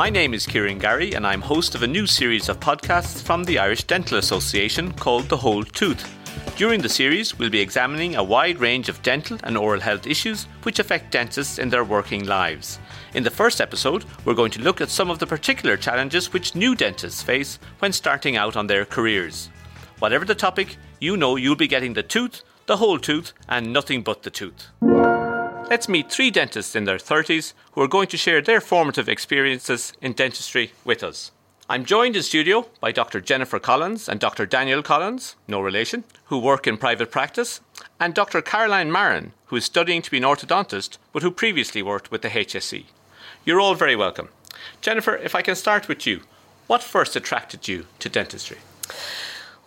My 0.00 0.08
name 0.08 0.32
is 0.32 0.46
Kieran 0.46 0.78
Garry, 0.78 1.14
and 1.14 1.26
I'm 1.26 1.42
host 1.42 1.74
of 1.74 1.82
a 1.82 1.86
new 1.86 2.06
series 2.06 2.48
of 2.48 2.58
podcasts 2.58 3.20
from 3.20 3.44
the 3.44 3.58
Irish 3.58 3.84
Dental 3.84 4.16
Association 4.16 4.94
called 4.94 5.28
The 5.28 5.36
Whole 5.36 5.62
Tooth. 5.62 6.10
During 6.56 6.80
the 6.80 6.88
series, 6.88 7.38
we'll 7.38 7.50
be 7.50 7.60
examining 7.60 8.16
a 8.16 8.24
wide 8.24 8.60
range 8.60 8.88
of 8.88 9.02
dental 9.02 9.38
and 9.44 9.58
oral 9.58 9.78
health 9.78 10.06
issues 10.06 10.44
which 10.62 10.78
affect 10.78 11.12
dentists 11.12 11.58
in 11.58 11.68
their 11.68 11.84
working 11.84 12.24
lives. 12.24 12.78
In 13.12 13.24
the 13.24 13.30
first 13.30 13.60
episode, 13.60 14.06
we're 14.24 14.32
going 14.32 14.52
to 14.52 14.62
look 14.62 14.80
at 14.80 14.88
some 14.88 15.10
of 15.10 15.18
the 15.18 15.26
particular 15.26 15.76
challenges 15.76 16.32
which 16.32 16.54
new 16.54 16.74
dentists 16.74 17.22
face 17.22 17.58
when 17.80 17.92
starting 17.92 18.38
out 18.38 18.56
on 18.56 18.68
their 18.68 18.86
careers. 18.86 19.50
Whatever 19.98 20.24
the 20.24 20.34
topic, 20.34 20.78
you 20.98 21.18
know 21.18 21.36
you'll 21.36 21.56
be 21.56 21.68
getting 21.68 21.92
the 21.92 22.02
tooth, 22.02 22.42
the 22.64 22.78
whole 22.78 22.98
tooth, 22.98 23.34
and 23.50 23.70
nothing 23.70 24.00
but 24.00 24.22
the 24.22 24.30
tooth. 24.30 24.68
Let's 25.70 25.88
meet 25.88 26.10
three 26.10 26.32
dentists 26.32 26.74
in 26.74 26.82
their 26.82 26.98
30s 26.98 27.52
who 27.72 27.80
are 27.80 27.86
going 27.86 28.08
to 28.08 28.16
share 28.16 28.42
their 28.42 28.60
formative 28.60 29.08
experiences 29.08 29.92
in 30.02 30.14
dentistry 30.14 30.72
with 30.84 31.04
us. 31.04 31.30
I'm 31.68 31.84
joined 31.84 32.16
in 32.16 32.24
studio 32.24 32.66
by 32.80 32.90
Dr. 32.90 33.20
Jennifer 33.20 33.60
Collins 33.60 34.08
and 34.08 34.18
Dr. 34.18 34.46
Daniel 34.46 34.82
Collins, 34.82 35.36
no 35.46 35.60
relation, 35.60 36.02
who 36.24 36.40
work 36.40 36.66
in 36.66 36.76
private 36.76 37.12
practice, 37.12 37.60
and 38.00 38.14
Dr. 38.14 38.42
Caroline 38.42 38.90
Marron, 38.90 39.30
who 39.46 39.54
is 39.54 39.64
studying 39.64 40.02
to 40.02 40.10
be 40.10 40.16
an 40.16 40.24
orthodontist 40.24 40.98
but 41.12 41.22
who 41.22 41.30
previously 41.30 41.84
worked 41.84 42.10
with 42.10 42.22
the 42.22 42.30
HSE. 42.30 42.86
You're 43.44 43.60
all 43.60 43.76
very 43.76 43.94
welcome. 43.94 44.30
Jennifer, 44.80 45.14
if 45.18 45.36
I 45.36 45.42
can 45.42 45.54
start 45.54 45.86
with 45.86 46.04
you, 46.04 46.22
what 46.66 46.82
first 46.82 47.14
attracted 47.14 47.68
you 47.68 47.86
to 48.00 48.08
dentistry? 48.08 48.58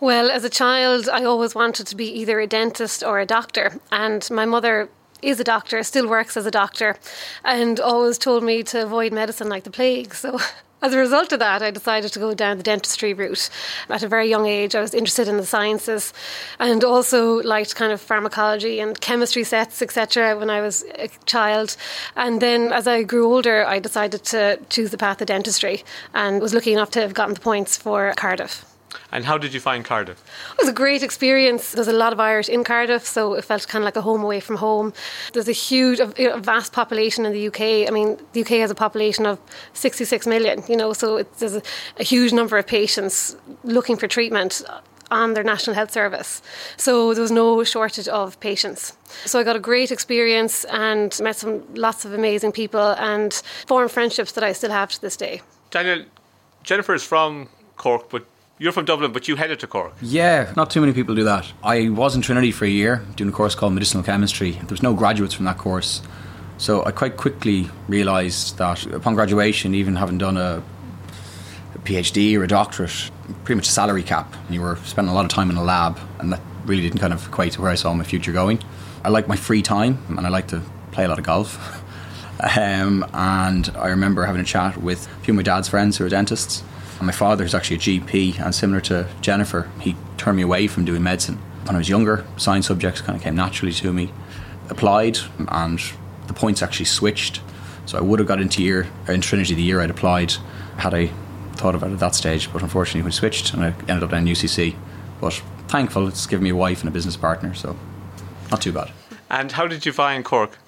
Well, 0.00 0.30
as 0.30 0.44
a 0.44 0.50
child, 0.50 1.08
I 1.08 1.24
always 1.24 1.54
wanted 1.54 1.86
to 1.86 1.96
be 1.96 2.08
either 2.08 2.40
a 2.40 2.46
dentist 2.46 3.02
or 3.02 3.20
a 3.20 3.26
doctor, 3.26 3.80
and 3.90 4.28
my 4.30 4.44
mother 4.44 4.90
is 5.22 5.40
a 5.40 5.44
doctor, 5.44 5.82
still 5.82 6.08
works 6.08 6.36
as 6.36 6.46
a 6.46 6.50
doctor, 6.50 6.96
and 7.44 7.80
always 7.80 8.18
told 8.18 8.42
me 8.42 8.62
to 8.64 8.82
avoid 8.82 9.12
medicine 9.12 9.48
like 9.48 9.64
the 9.64 9.70
plague. 9.70 10.14
So 10.14 10.38
as 10.82 10.92
a 10.92 10.98
result 10.98 11.32
of 11.32 11.38
that, 11.38 11.62
I 11.62 11.70
decided 11.70 12.12
to 12.12 12.18
go 12.18 12.34
down 12.34 12.58
the 12.58 12.62
dentistry 12.62 13.14
route. 13.14 13.48
At 13.88 14.02
a 14.02 14.08
very 14.08 14.28
young 14.28 14.46
age, 14.46 14.74
I 14.74 14.80
was 14.80 14.92
interested 14.92 15.28
in 15.28 15.38
the 15.38 15.46
sciences 15.46 16.12
and 16.58 16.84
also 16.84 17.42
liked 17.42 17.74
kind 17.74 17.92
of 17.92 18.00
pharmacology 18.00 18.80
and 18.80 19.00
chemistry 19.00 19.44
sets, 19.44 19.80
etc., 19.80 20.38
when 20.38 20.50
I 20.50 20.60
was 20.60 20.84
a 20.98 21.08
child. 21.24 21.76
And 22.16 22.42
then 22.42 22.72
as 22.72 22.86
I 22.86 23.02
grew 23.02 23.32
older, 23.32 23.64
I 23.64 23.78
decided 23.78 24.24
to 24.24 24.58
choose 24.68 24.90
the 24.90 24.98
path 24.98 25.20
of 25.22 25.26
dentistry 25.26 25.84
and 26.12 26.42
was 26.42 26.52
lucky 26.52 26.74
enough 26.74 26.90
to 26.90 27.00
have 27.00 27.14
gotten 27.14 27.34
the 27.34 27.40
points 27.40 27.76
for 27.78 28.12
Cardiff. 28.16 28.73
And 29.14 29.24
how 29.24 29.38
did 29.38 29.54
you 29.54 29.60
find 29.60 29.84
Cardiff? 29.84 30.20
It 30.54 30.58
was 30.58 30.68
a 30.68 30.72
great 30.72 31.04
experience. 31.04 31.70
There's 31.70 31.86
a 31.86 31.92
lot 31.92 32.12
of 32.12 32.18
Irish 32.18 32.48
in 32.48 32.64
Cardiff, 32.64 33.06
so 33.06 33.34
it 33.34 33.44
felt 33.44 33.68
kind 33.68 33.84
of 33.84 33.86
like 33.86 33.94
a 33.94 34.02
home 34.02 34.24
away 34.24 34.40
from 34.40 34.56
home. 34.56 34.92
There's 35.32 35.48
a 35.48 35.52
huge, 35.52 36.00
a 36.00 36.40
vast 36.40 36.72
population 36.72 37.24
in 37.24 37.32
the 37.32 37.46
UK. 37.46 37.88
I 37.88 37.90
mean, 37.92 38.18
the 38.32 38.40
UK 38.40 38.58
has 38.64 38.72
a 38.72 38.74
population 38.74 39.24
of 39.24 39.38
66 39.72 40.26
million, 40.26 40.64
you 40.68 40.76
know, 40.76 40.92
so 40.92 41.22
there's 41.38 41.54
a, 41.54 41.62
a 41.98 42.02
huge 42.02 42.32
number 42.32 42.58
of 42.58 42.66
patients 42.66 43.36
looking 43.62 43.96
for 43.96 44.08
treatment 44.08 44.64
on 45.12 45.34
their 45.34 45.44
National 45.44 45.74
Health 45.76 45.92
Service. 45.92 46.42
So 46.76 47.14
there 47.14 47.22
was 47.22 47.30
no 47.30 47.62
shortage 47.62 48.08
of 48.08 48.40
patients. 48.40 48.94
So 49.26 49.38
I 49.38 49.44
got 49.44 49.54
a 49.54 49.60
great 49.60 49.92
experience 49.92 50.64
and 50.64 51.16
met 51.22 51.36
some 51.36 51.62
lots 51.74 52.04
of 52.04 52.14
amazing 52.14 52.50
people 52.50 52.96
and 52.98 53.32
formed 53.68 53.92
friendships 53.92 54.32
that 54.32 54.42
I 54.42 54.52
still 54.52 54.72
have 54.72 54.90
to 54.90 55.00
this 55.00 55.16
day. 55.16 55.40
Daniel, 55.70 56.04
Jennifer 56.64 56.94
is 56.94 57.04
from 57.04 57.48
Cork, 57.76 58.10
but 58.10 58.24
you're 58.64 58.72
from 58.72 58.86
Dublin, 58.86 59.12
but 59.12 59.28
you 59.28 59.36
headed 59.36 59.60
to 59.60 59.66
Cork. 59.66 59.92
Yeah, 60.00 60.50
not 60.56 60.70
too 60.70 60.80
many 60.80 60.94
people 60.94 61.14
do 61.14 61.24
that. 61.24 61.52
I 61.62 61.90
was 61.90 62.16
in 62.16 62.22
Trinity 62.22 62.50
for 62.50 62.64
a 62.64 62.68
year 62.68 63.04
doing 63.14 63.28
a 63.28 63.32
course 63.32 63.54
called 63.54 63.74
medicinal 63.74 64.02
chemistry. 64.02 64.52
There 64.52 64.70
was 64.70 64.82
no 64.82 64.94
graduates 64.94 65.34
from 65.34 65.44
that 65.44 65.58
course. 65.58 66.00
So 66.56 66.82
I 66.82 66.90
quite 66.90 67.18
quickly 67.18 67.68
realised 67.88 68.56
that 68.56 68.86
upon 68.86 69.16
graduation, 69.16 69.74
even 69.74 69.96
having 69.96 70.16
done 70.16 70.38
a, 70.38 70.62
a 71.74 71.78
PhD 71.80 72.38
or 72.38 72.44
a 72.44 72.48
doctorate, 72.48 73.10
pretty 73.44 73.56
much 73.56 73.68
a 73.68 73.70
salary 73.70 74.02
cap, 74.02 74.34
and 74.46 74.54
you 74.54 74.62
were 74.62 74.76
spending 74.76 75.12
a 75.12 75.14
lot 75.14 75.26
of 75.26 75.30
time 75.30 75.50
in 75.50 75.56
a 75.56 75.62
lab, 75.62 75.98
and 76.18 76.32
that 76.32 76.40
really 76.64 76.80
didn't 76.80 77.00
kind 77.00 77.12
of 77.12 77.26
equate 77.26 77.52
to 77.52 77.60
where 77.60 77.70
I 77.70 77.74
saw 77.74 77.92
my 77.92 78.04
future 78.04 78.32
going. 78.32 78.62
I 79.04 79.10
like 79.10 79.28
my 79.28 79.36
free 79.36 79.60
time, 79.60 80.02
and 80.08 80.20
I 80.20 80.30
like 80.30 80.48
to 80.48 80.62
play 80.90 81.04
a 81.04 81.08
lot 81.08 81.18
of 81.18 81.26
golf. 81.26 81.82
um, 82.56 83.04
and 83.12 83.70
I 83.76 83.88
remember 83.88 84.24
having 84.24 84.40
a 84.40 84.44
chat 84.44 84.78
with 84.78 85.06
a 85.06 85.20
few 85.20 85.32
of 85.32 85.36
my 85.36 85.42
dad's 85.42 85.68
friends 85.68 85.98
who 85.98 86.06
are 86.06 86.08
dentists 86.08 86.62
my 87.00 87.12
father 87.12 87.44
is 87.44 87.54
actually 87.54 87.76
a 87.76 87.80
GP, 87.80 88.40
and 88.40 88.54
similar 88.54 88.80
to 88.82 89.08
Jennifer, 89.20 89.70
he 89.80 89.96
turned 90.16 90.36
me 90.36 90.42
away 90.42 90.66
from 90.66 90.84
doing 90.84 91.02
medicine. 91.02 91.36
When 91.64 91.74
I 91.74 91.78
was 91.78 91.88
younger, 91.88 92.24
science 92.36 92.66
subjects 92.66 93.00
kind 93.00 93.16
of 93.16 93.22
came 93.22 93.34
naturally 93.34 93.72
to 93.72 93.92
me. 93.92 94.12
Applied, 94.70 95.18
and 95.48 95.80
the 96.26 96.34
points 96.34 96.62
actually 96.62 96.86
switched. 96.86 97.40
So 97.86 97.98
I 97.98 98.00
would 98.00 98.18
have 98.18 98.28
got 98.28 98.40
into 98.40 98.62
year 98.62 98.86
in 99.08 99.20
Trinity 99.20 99.54
the 99.54 99.62
year 99.62 99.80
I'd 99.80 99.90
applied, 99.90 100.32
had 100.76 100.94
I 100.94 101.06
thought 101.54 101.74
about 101.74 101.90
it 101.90 101.94
at 101.94 102.00
that 102.00 102.14
stage. 102.14 102.52
But 102.52 102.62
unfortunately, 102.62 103.02
we 103.02 103.12
switched, 103.12 103.52
and 103.54 103.64
I 103.64 103.74
ended 103.88 104.02
up 104.02 104.12
in 104.12 104.24
UCC. 104.24 104.76
But 105.20 105.42
thankful, 105.68 106.08
it's 106.08 106.26
given 106.26 106.44
me 106.44 106.50
a 106.50 106.56
wife 106.56 106.80
and 106.80 106.88
a 106.88 106.92
business 106.92 107.16
partner, 107.16 107.54
so 107.54 107.76
not 108.50 108.62
too 108.62 108.72
bad. 108.72 108.90
And 109.30 109.52
how 109.52 109.66
did 109.66 109.84
you 109.84 109.92
find 109.92 110.24
Cork? 110.24 110.58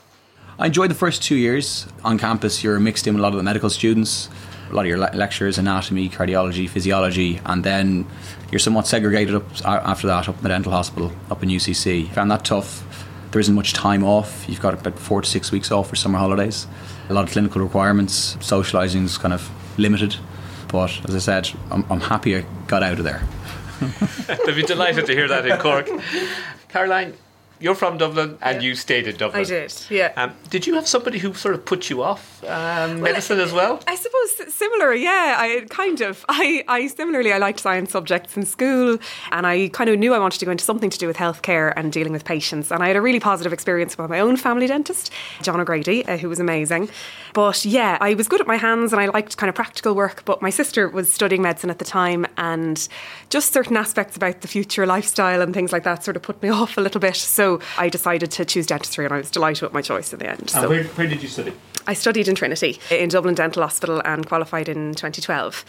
I 0.59 0.67
enjoyed 0.67 0.91
the 0.91 0.95
first 0.95 1.23
two 1.23 1.37
years 1.37 1.87
on 2.03 2.19
campus. 2.19 2.65
You're 2.65 2.81
mixed 2.81 3.07
in 3.07 3.15
with 3.15 3.21
a 3.21 3.23
lot 3.23 3.33
of 3.33 3.37
the 3.37 3.43
medical 3.43 3.69
students 3.69 4.31
a 4.71 4.75
lot 4.75 4.83
of 4.83 4.89
your 4.89 4.99
le- 4.99 5.11
lectures, 5.15 5.59
anatomy, 5.59 6.09
cardiology, 6.09 6.69
physiology, 6.69 7.41
and 7.45 7.65
then 7.65 8.07
you're 8.51 8.59
somewhat 8.59 8.87
segregated 8.87 9.35
up 9.35 9.45
after 9.65 10.07
that 10.07 10.29
up 10.29 10.37
in 10.37 10.43
the 10.43 10.49
dental 10.49 10.73
hospital 10.73 11.13
up 11.31 11.43
in 11.43 11.49
UCC. 11.49 12.11
Found 12.13 12.31
that 12.31 12.45
tough. 12.45 12.85
There 13.33 13.41
isn't 13.41 13.55
much 13.55 13.73
time 13.73 14.05
off. 14.05 14.45
You've 14.49 14.61
got 14.61 14.75
about 14.75 14.99
four 14.99 15.21
to 15.21 15.29
six 15.29 15.51
weeks 15.53 15.71
off 15.71 15.91
for 15.91 15.97
summer 15.97 16.19
holidays. 16.19 16.67
A 17.09 17.15
lot 17.15 17.25
of 17.25 17.31
clinical 17.31 17.61
requirements. 17.61 18.37
Socialising 18.37 19.05
is 19.05 19.19
kind 19.19 19.35
of 19.35 19.51
limited. 19.79 20.17
But 20.69 21.05
as 21.09 21.15
I 21.15 21.19
said, 21.19 21.51
I'm, 21.71 21.85
I'm 21.91 22.01
happy 22.01 22.37
I 22.37 22.45
got 22.67 22.83
out 22.83 22.99
of 22.99 23.05
there. 23.05 23.23
They'd 24.47 24.55
be 24.55 24.63
delighted 24.63 25.07
to 25.07 25.13
hear 25.13 25.29
that 25.29 25.47
in 25.47 25.59
Cork. 25.59 25.89
Caroline, 26.69 27.15
you're 27.59 27.75
from 27.75 27.99
Dublin 27.99 28.39
and 28.43 28.63
yeah. 28.63 28.69
you 28.69 28.75
stayed 28.75 29.07
in 29.07 29.17
Dublin. 29.17 29.43
I 29.43 29.45
did, 29.45 29.75
yeah. 29.91 30.13
Um, 30.17 30.35
did 30.51 30.67
you 30.67 30.75
have 30.75 30.87
somebody 30.87 31.19
who 31.19 31.33
sort 31.35 31.55
of 31.55 31.65
put 31.65 31.89
you 31.89 32.03
off 32.03 32.43
um, 32.45 32.49
well, 32.49 32.99
medicine 32.99 33.41
as 33.41 33.53
well? 33.53 33.81
I 33.87 33.95
suppose 33.95 34.55
similar, 34.55 34.93
yeah. 34.93 35.37
I 35.39 35.67
kind 35.71 36.01
of. 36.01 36.25
I, 36.29 36.65
I 36.69 36.87
similarly, 36.89 37.33
I 37.33 37.39
liked 37.39 37.61
science 37.61 37.91
subjects 37.91 38.37
in 38.37 38.45
school, 38.45 38.99
and 39.33 39.47
I 39.47 39.69
kind 39.69 39.89
of 39.89 39.99
knew 39.99 40.13
I 40.13 40.19
wanted 40.19 40.39
to 40.41 40.45
go 40.45 40.51
into 40.51 40.65
something 40.65 40.91
to 40.91 40.99
do 40.99 41.07
with 41.07 41.17
healthcare 41.17 41.73
and 41.77 41.93
dealing 41.93 42.13
with 42.13 42.25
patients. 42.25 42.71
And 42.71 42.83
I 42.83 42.89
had 42.89 42.97
a 42.97 43.03
really 43.03 43.21
positive 43.21 43.53
experience 43.53 43.97
with 43.97 44.11
my 44.11 44.21
own 44.21 44.37
family 44.37 44.67
dentist, 44.67 45.11
John 45.43 45.61
O'Grady, 45.61 46.05
uh, 46.07 46.19
who 46.19 46.29
was 46.29 46.41
amazing. 46.41 46.91
But 47.37 47.67
yeah, 47.67 47.99
I 48.01 48.15
was 48.15 48.29
good 48.29 48.41
at 48.41 48.47
my 48.47 48.57
hands 48.57 48.95
and 48.95 49.03
I 49.03 49.09
liked 49.09 49.37
kind 49.37 49.51
of 49.51 49.55
practical 49.55 49.95
work. 49.95 50.25
But 50.25 50.41
my 50.41 50.49
sister 50.49 50.89
was 50.89 51.13
studying 51.13 51.43
medicine 51.43 51.69
at 51.69 51.79
the 51.79 51.85
time, 51.85 52.25
and 52.39 52.89
just 53.29 53.53
certain 53.53 53.77
aspects 53.77 54.17
about 54.17 54.41
the 54.41 54.49
future 54.49 54.87
lifestyle 54.87 55.43
and 55.43 55.53
things 55.53 55.71
like 55.71 55.83
that 55.83 56.03
sort 56.03 56.17
of 56.17 56.23
put 56.23 56.43
me 56.43 56.49
off 56.63 56.79
a 56.79 56.81
little 56.81 56.99
bit. 56.99 57.15
So 57.15 57.61
I 57.77 57.91
decided 57.91 58.31
to 58.31 58.47
choose 58.47 58.67
dentistry, 58.67 59.05
and 59.05 59.13
I 59.13 59.19
was 59.19 59.31
delighted 59.31 59.65
with 59.65 59.75
my 59.75 59.83
choice 59.83 60.15
in 60.15 60.19
the 60.19 60.31
end. 60.31 60.49
So 60.49 60.67
where, 60.67 60.85
where 60.85 61.07
did 61.07 61.23
you 61.23 61.29
study? 61.29 61.53
I 61.87 61.93
studied 61.93 62.27
in 62.27 62.37
Trinity 62.37 62.81
in 62.91 63.11
Dublin 63.11 63.35
Dental 63.35 63.63
Hospital 63.63 64.01
and 64.07 64.27
qualified 64.27 64.71
in 64.71 64.95
2012. 64.95 65.63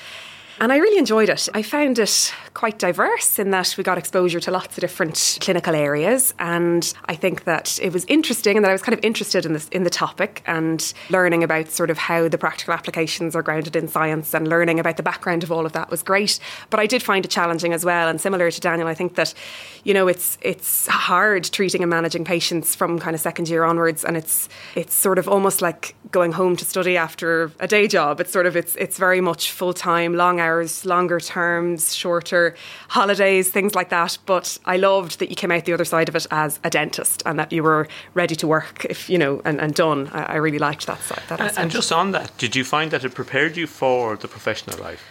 And 0.59 0.73
I 0.73 0.78
really 0.78 0.97
enjoyed 0.97 1.29
it. 1.29 1.47
I 1.53 1.62
found 1.62 2.00
it 2.00 2.34
quite 2.56 2.79
diverse 2.79 3.38
in 3.38 3.51
that 3.51 3.75
we 3.78 3.84
got 3.84 4.00
exposure 4.00 4.40
to 4.40 4.50
lots 4.50 4.75
of 4.75 4.81
different 4.81 5.38
clinical 5.40 5.75
areas. 5.75 6.34
And 6.40 6.91
I 7.06 7.13
think 7.13 7.44
that 7.44 7.78
it 7.79 7.94
was 7.94 8.06
interesting 8.06 8.57
and 8.57 8.66
that 8.66 8.69
I 8.69 8.73
was 8.73 8.81
kind 8.81 8.97
of 8.97 9.06
interested 9.06 9.46
in 9.46 9.53
this 9.53 9.67
in 9.69 9.84
the 9.84 9.91
topic 9.91 10.41
and 10.47 10.94
learning 11.12 11.44
about 11.44 11.69
sort 11.69 11.91
of 11.91 12.00
how 12.00 12.28
the 12.28 12.40
practical 12.40 12.73
applications 12.73 13.35
are 13.35 13.44
grounded 13.44 13.75
in 13.75 13.88
science 13.88 14.34
and 14.34 14.47
learning 14.47 14.79
about 14.79 14.97
the 14.97 15.03
background 15.03 15.44
of 15.44 15.51
all 15.51 15.67
of 15.67 15.73
that 15.73 15.91
was 15.91 16.01
great. 16.01 16.40
But 16.72 16.79
I 16.79 16.88
did 16.88 17.03
find 17.03 17.23
it 17.23 17.29
challenging 17.29 17.73
as 17.73 17.85
well. 17.85 18.09
And 18.09 18.19
similar 18.19 18.50
to 18.50 18.59
Daniel, 18.59 18.88
I 18.88 18.96
think 18.96 19.13
that, 19.13 19.35
you 19.84 19.94
know, 19.94 20.07
it's 20.07 20.40
it's 20.41 20.88
hard 20.88 21.44
treating 21.44 21.84
and 21.84 21.90
managing 21.91 22.25
patients 22.25 22.73
from 22.73 22.97
kind 22.97 23.13
of 23.13 23.22
second 23.22 23.47
year 23.47 23.64
onwards. 23.64 24.03
And 24.03 24.17
it's 24.17 24.49
it's 24.73 24.96
sort 24.96 25.20
of 25.20 25.28
almost 25.28 25.61
like 25.61 25.93
going 26.09 26.32
home 26.32 26.55
to 26.55 26.66
study 26.66 26.97
after 26.97 27.52
a 27.59 27.67
day 27.67 27.87
job. 27.87 28.20
It's 28.20 28.32
sort 28.32 28.47
of 28.47 28.55
it's 28.55 28.76
it's 28.78 28.97
very 28.97 29.22
much 29.22 29.52
full 29.52 29.73
time, 29.73 30.16
long 30.16 30.40
hours 30.40 30.47
hours, 30.47 30.85
longer 30.85 31.20
terms, 31.20 31.96
shorter 31.96 32.55
holidays, 32.90 33.49
things 33.49 33.76
like 33.76 33.90
that. 33.90 34.17
But 34.26 34.58
I 34.66 34.78
loved 34.78 35.20
that 35.20 35.29
you 35.29 35.35
came 35.35 35.52
out 35.52 35.66
the 35.66 35.73
other 35.73 35.85
side 35.85 36.09
of 36.09 36.16
it 36.16 36.28
as 36.32 36.59
a 36.64 36.70
dentist 36.70 37.23
and 37.26 37.38
that 37.40 37.52
you 37.52 37.64
were 37.64 37.88
ready 38.14 38.35
to 38.35 38.47
work, 38.47 38.85
if 38.85 39.09
you 39.09 39.17
know, 39.17 39.41
and, 39.46 39.59
and 39.59 39.73
done. 39.73 40.08
I, 40.14 40.23
I 40.23 40.35
really 40.35 40.59
liked 40.59 40.88
that 40.88 41.02
side. 41.02 41.23
That 41.29 41.40
and, 41.40 41.58
and 41.58 41.72
just 41.72 41.91
on 41.91 42.11
that, 42.11 42.38
did 42.38 42.55
you 42.55 42.64
find 42.64 42.91
that 42.91 43.03
it 43.03 43.14
prepared 43.14 43.58
you 43.58 43.67
for 43.67 44.16
the 44.17 44.28
professional 44.28 44.78
life? 44.79 45.03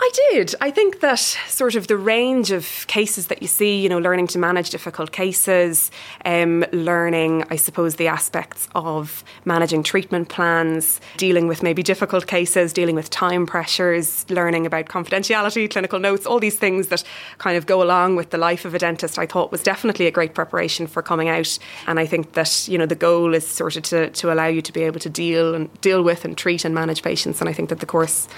I 0.00 0.10
did. 0.30 0.54
I 0.60 0.70
think 0.70 1.00
that 1.00 1.18
sort 1.48 1.74
of 1.74 1.88
the 1.88 1.96
range 1.96 2.52
of 2.52 2.86
cases 2.86 3.26
that 3.26 3.42
you 3.42 3.48
see, 3.48 3.82
you 3.82 3.88
know, 3.88 3.98
learning 3.98 4.28
to 4.28 4.38
manage 4.38 4.70
difficult 4.70 5.10
cases, 5.10 5.90
um, 6.24 6.64
learning, 6.72 7.44
I 7.50 7.56
suppose, 7.56 7.96
the 7.96 8.06
aspects 8.06 8.68
of 8.76 9.24
managing 9.44 9.82
treatment 9.82 10.28
plans, 10.28 11.00
dealing 11.16 11.48
with 11.48 11.64
maybe 11.64 11.82
difficult 11.82 12.28
cases, 12.28 12.72
dealing 12.72 12.94
with 12.94 13.10
time 13.10 13.44
pressures, 13.44 14.24
learning 14.30 14.66
about 14.66 14.86
confidentiality, 14.86 15.68
clinical 15.68 15.98
notes, 15.98 16.26
all 16.26 16.38
these 16.38 16.56
things 16.56 16.88
that 16.88 17.02
kind 17.38 17.56
of 17.56 17.66
go 17.66 17.82
along 17.82 18.14
with 18.14 18.30
the 18.30 18.38
life 18.38 18.64
of 18.64 18.74
a 18.74 18.78
dentist, 18.78 19.18
I 19.18 19.26
thought 19.26 19.50
was 19.50 19.64
definitely 19.64 20.06
a 20.06 20.12
great 20.12 20.32
preparation 20.32 20.86
for 20.86 21.02
coming 21.02 21.28
out. 21.28 21.58
And 21.88 21.98
I 21.98 22.06
think 22.06 22.34
that, 22.34 22.68
you 22.68 22.78
know, 22.78 22.86
the 22.86 22.94
goal 22.94 23.34
is 23.34 23.44
sort 23.44 23.76
of 23.76 23.82
to, 23.84 24.10
to 24.10 24.32
allow 24.32 24.46
you 24.46 24.62
to 24.62 24.72
be 24.72 24.84
able 24.84 25.00
to 25.00 25.10
deal 25.10 25.56
and 25.56 25.80
deal 25.80 26.04
with 26.04 26.24
and 26.24 26.38
treat 26.38 26.64
and 26.64 26.72
manage 26.72 27.02
patients. 27.02 27.40
And 27.40 27.48
I 27.48 27.52
think 27.52 27.68
that 27.70 27.80
the 27.80 27.86
course 27.86 28.28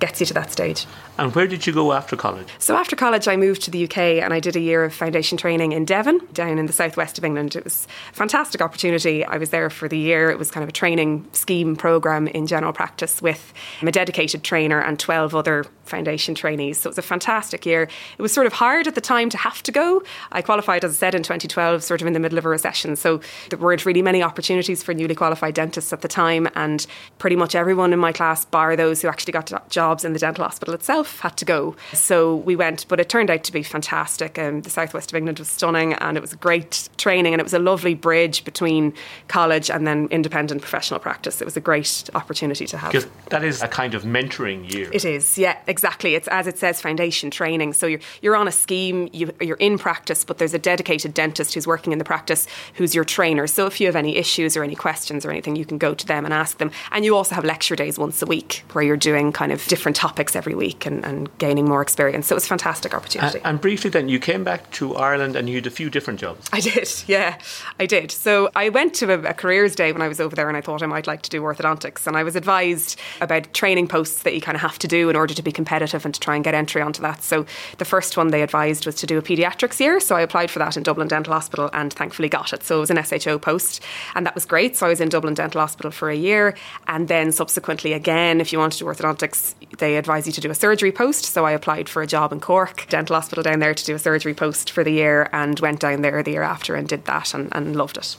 gets 0.00 0.18
you 0.18 0.26
to 0.26 0.34
that 0.34 0.50
stage. 0.50 0.86
And 1.18 1.34
where 1.34 1.46
did 1.46 1.66
you 1.66 1.72
go 1.72 1.92
after 1.92 2.16
college? 2.16 2.48
So 2.58 2.74
after 2.74 2.96
college, 2.96 3.28
I 3.28 3.36
moved 3.36 3.62
to 3.62 3.70
the 3.70 3.84
UK 3.84 3.98
and 3.98 4.32
I 4.32 4.40
did 4.40 4.56
a 4.56 4.60
year 4.60 4.82
of 4.84 4.94
foundation 4.94 5.36
training 5.36 5.72
in 5.72 5.84
Devon, 5.84 6.20
down 6.32 6.58
in 6.58 6.66
the 6.66 6.72
southwest 6.72 7.18
of 7.18 7.24
England. 7.24 7.54
It 7.54 7.64
was 7.64 7.86
a 8.10 8.14
fantastic 8.14 8.62
opportunity. 8.62 9.24
I 9.24 9.36
was 9.36 9.50
there 9.50 9.70
for 9.70 9.88
the 9.88 9.98
year. 9.98 10.30
It 10.30 10.38
was 10.38 10.50
kind 10.50 10.62
of 10.62 10.70
a 10.70 10.72
training 10.72 11.28
scheme 11.32 11.76
program 11.76 12.26
in 12.26 12.46
general 12.46 12.72
practice 12.72 13.20
with 13.20 13.52
a 13.82 13.92
dedicated 13.92 14.42
trainer 14.42 14.80
and 14.80 14.98
12 14.98 15.34
other 15.34 15.64
foundation 15.84 16.34
trainees. 16.34 16.78
So 16.78 16.88
it 16.88 16.92
was 16.92 16.98
a 16.98 17.02
fantastic 17.02 17.66
year. 17.66 17.88
It 18.16 18.22
was 18.22 18.32
sort 18.32 18.46
of 18.46 18.54
hard 18.54 18.86
at 18.86 18.94
the 18.94 19.00
time 19.00 19.28
to 19.30 19.36
have 19.36 19.62
to 19.64 19.72
go. 19.72 20.02
I 20.32 20.40
qualified, 20.40 20.84
as 20.84 20.92
I 20.92 20.94
said, 20.94 21.14
in 21.14 21.22
2012, 21.22 21.82
sort 21.82 22.00
of 22.00 22.06
in 22.06 22.14
the 22.14 22.20
middle 22.20 22.38
of 22.38 22.46
a 22.46 22.48
recession. 22.48 22.96
So 22.96 23.20
there 23.50 23.58
weren't 23.58 23.84
really 23.84 24.00
many 24.00 24.22
opportunities 24.22 24.82
for 24.82 24.94
newly 24.94 25.14
qualified 25.14 25.54
dentists 25.54 25.92
at 25.92 26.00
the 26.00 26.08
time. 26.08 26.48
And 26.54 26.86
pretty 27.18 27.36
much 27.36 27.54
everyone 27.54 27.92
in 27.92 27.98
my 27.98 28.12
class, 28.12 28.44
bar 28.44 28.76
those 28.76 29.02
who 29.02 29.08
actually 29.08 29.32
got 29.32 29.68
jobs 29.68 29.89
in 30.04 30.12
the 30.12 30.18
dental 30.18 30.44
hospital 30.44 30.74
itself, 30.74 31.20
had 31.20 31.36
to 31.38 31.44
go. 31.44 31.76
So 31.92 32.36
we 32.36 32.56
went, 32.56 32.86
but 32.88 33.00
it 33.00 33.08
turned 33.08 33.30
out 33.30 33.44
to 33.44 33.52
be 33.52 33.62
fantastic. 33.62 34.38
Um, 34.38 34.62
the 34.62 34.70
southwest 34.70 35.12
of 35.12 35.16
England 35.16 35.38
was 35.38 35.48
stunning 35.48 35.94
and 35.94 36.16
it 36.16 36.20
was 36.20 36.34
great 36.34 36.88
training 36.96 37.34
and 37.34 37.40
it 37.40 37.44
was 37.44 37.54
a 37.54 37.58
lovely 37.58 37.94
bridge 37.94 38.44
between 38.44 38.94
college 39.28 39.70
and 39.70 39.86
then 39.86 40.08
independent 40.10 40.60
professional 40.60 41.00
practice. 41.00 41.40
It 41.40 41.44
was 41.44 41.56
a 41.56 41.60
great 41.60 42.08
opportunity 42.14 42.66
to 42.66 42.76
have. 42.76 42.92
Because 42.92 43.08
that 43.30 43.44
is 43.44 43.62
a 43.62 43.68
kind 43.68 43.94
of 43.94 44.04
mentoring 44.04 44.72
year. 44.72 44.88
It 44.92 45.04
is, 45.04 45.36
yeah, 45.36 45.58
exactly. 45.66 46.14
It's 46.14 46.28
as 46.28 46.46
it 46.46 46.58
says, 46.58 46.80
foundation 46.80 47.30
training. 47.30 47.72
So 47.72 47.86
you're 47.86 48.00
you're 48.22 48.36
on 48.36 48.48
a 48.48 48.52
scheme, 48.52 49.08
you, 49.12 49.32
you're 49.40 49.56
in 49.56 49.78
practice, 49.78 50.24
but 50.24 50.38
there's 50.38 50.54
a 50.54 50.58
dedicated 50.58 51.14
dentist 51.14 51.54
who's 51.54 51.66
working 51.66 51.92
in 51.92 51.98
the 51.98 52.04
practice 52.04 52.46
who's 52.74 52.94
your 52.94 53.04
trainer. 53.04 53.46
So 53.46 53.66
if 53.66 53.80
you 53.80 53.86
have 53.86 53.96
any 53.96 54.16
issues 54.16 54.56
or 54.56 54.62
any 54.62 54.76
questions 54.76 55.24
or 55.24 55.30
anything, 55.30 55.56
you 55.56 55.64
can 55.64 55.78
go 55.78 55.94
to 55.94 56.06
them 56.06 56.24
and 56.24 56.32
ask 56.32 56.58
them. 56.58 56.70
And 56.92 57.04
you 57.04 57.16
also 57.16 57.34
have 57.34 57.44
lecture 57.44 57.76
days 57.76 57.98
once 57.98 58.22
a 58.22 58.26
week 58.26 58.64
where 58.72 58.84
you're 58.84 58.96
doing 58.96 59.32
kind 59.32 59.52
of 59.52 59.64
different 59.66 59.79
topics 59.96 60.36
every 60.36 60.54
week 60.54 60.86
and, 60.86 61.04
and 61.04 61.36
gaining 61.38 61.66
more 61.66 61.82
experience. 61.82 62.26
So 62.26 62.34
it 62.34 62.36
was 62.36 62.44
a 62.44 62.48
fantastic 62.48 62.94
opportunity. 62.94 63.38
And, 63.38 63.46
and 63.46 63.60
briefly, 63.60 63.90
then 63.90 64.08
you 64.08 64.18
came 64.18 64.44
back 64.44 64.70
to 64.72 64.96
Ireland 64.96 65.36
and 65.36 65.48
you 65.48 65.56
had 65.56 65.66
a 65.66 65.70
few 65.70 65.90
different 65.90 66.20
jobs. 66.20 66.48
I 66.52 66.60
did, 66.60 66.90
yeah, 67.06 67.38
I 67.78 67.86
did. 67.86 68.10
So 68.10 68.50
I 68.54 68.68
went 68.68 68.94
to 68.94 69.12
a, 69.12 69.30
a 69.30 69.34
careers 69.34 69.74
day 69.74 69.92
when 69.92 70.02
I 70.02 70.08
was 70.08 70.20
over 70.20 70.36
there, 70.36 70.48
and 70.48 70.56
I 70.56 70.60
thought 70.60 70.82
I 70.82 70.86
might 70.86 71.06
like 71.06 71.22
to 71.22 71.30
do 71.30 71.42
orthodontics, 71.42 72.06
and 72.06 72.16
I 72.16 72.22
was 72.22 72.36
advised 72.36 72.98
about 73.20 73.52
training 73.54 73.88
posts 73.88 74.22
that 74.22 74.34
you 74.34 74.40
kind 74.40 74.56
of 74.56 74.62
have 74.62 74.78
to 74.80 74.88
do 74.88 75.08
in 75.08 75.16
order 75.16 75.34
to 75.34 75.42
be 75.42 75.52
competitive 75.52 76.04
and 76.04 76.14
to 76.14 76.20
try 76.20 76.34
and 76.34 76.44
get 76.44 76.54
entry 76.54 76.82
onto 76.82 77.02
that. 77.02 77.22
So 77.22 77.46
the 77.78 77.84
first 77.84 78.16
one 78.16 78.28
they 78.28 78.42
advised 78.42 78.86
was 78.86 78.94
to 78.96 79.06
do 79.06 79.18
a 79.18 79.22
paediatrics 79.22 79.80
year. 79.80 80.00
So 80.00 80.16
I 80.16 80.20
applied 80.20 80.50
for 80.50 80.58
that 80.58 80.76
in 80.76 80.82
Dublin 80.82 81.08
Dental 81.08 81.32
Hospital 81.32 81.70
and 81.72 81.92
thankfully 81.92 82.28
got 82.28 82.52
it. 82.52 82.62
So 82.62 82.78
it 82.78 82.80
was 82.80 82.90
an 82.90 83.02
SHO 83.02 83.38
post, 83.38 83.82
and 84.14 84.26
that 84.26 84.34
was 84.34 84.44
great. 84.44 84.76
So 84.76 84.86
I 84.86 84.88
was 84.88 85.00
in 85.00 85.08
Dublin 85.08 85.34
Dental 85.34 85.60
Hospital 85.60 85.90
for 85.90 86.10
a 86.10 86.16
year, 86.16 86.54
and 86.86 87.08
then 87.08 87.32
subsequently 87.32 87.92
again, 87.92 88.40
if 88.40 88.52
you 88.52 88.58
want 88.58 88.72
to 88.74 88.78
do 88.78 88.84
orthodontics, 88.84 89.54
they 89.78 89.96
advise 89.96 90.26
you 90.26 90.32
to 90.32 90.40
do 90.40 90.50
a 90.50 90.54
surgery 90.54 90.92
post. 90.92 91.24
So 91.24 91.44
I 91.44 91.52
applied 91.52 91.88
for 91.88 92.02
a 92.02 92.06
job 92.06 92.32
in 92.32 92.40
Cork 92.40 92.86
Dental 92.88 93.16
Hospital 93.16 93.42
down 93.42 93.60
there 93.60 93.74
to 93.74 93.84
do 93.84 93.94
a 93.94 93.98
surgery 93.98 94.34
post 94.34 94.70
for 94.70 94.84
the 94.84 94.92
year, 94.92 95.28
and 95.32 95.58
went 95.60 95.80
down 95.80 96.02
there 96.02 96.22
the 96.22 96.32
year 96.32 96.42
after 96.42 96.74
and 96.74 96.88
did 96.88 97.04
that 97.06 97.34
and, 97.34 97.48
and 97.52 97.76
loved 97.76 97.96
it. 97.96 98.16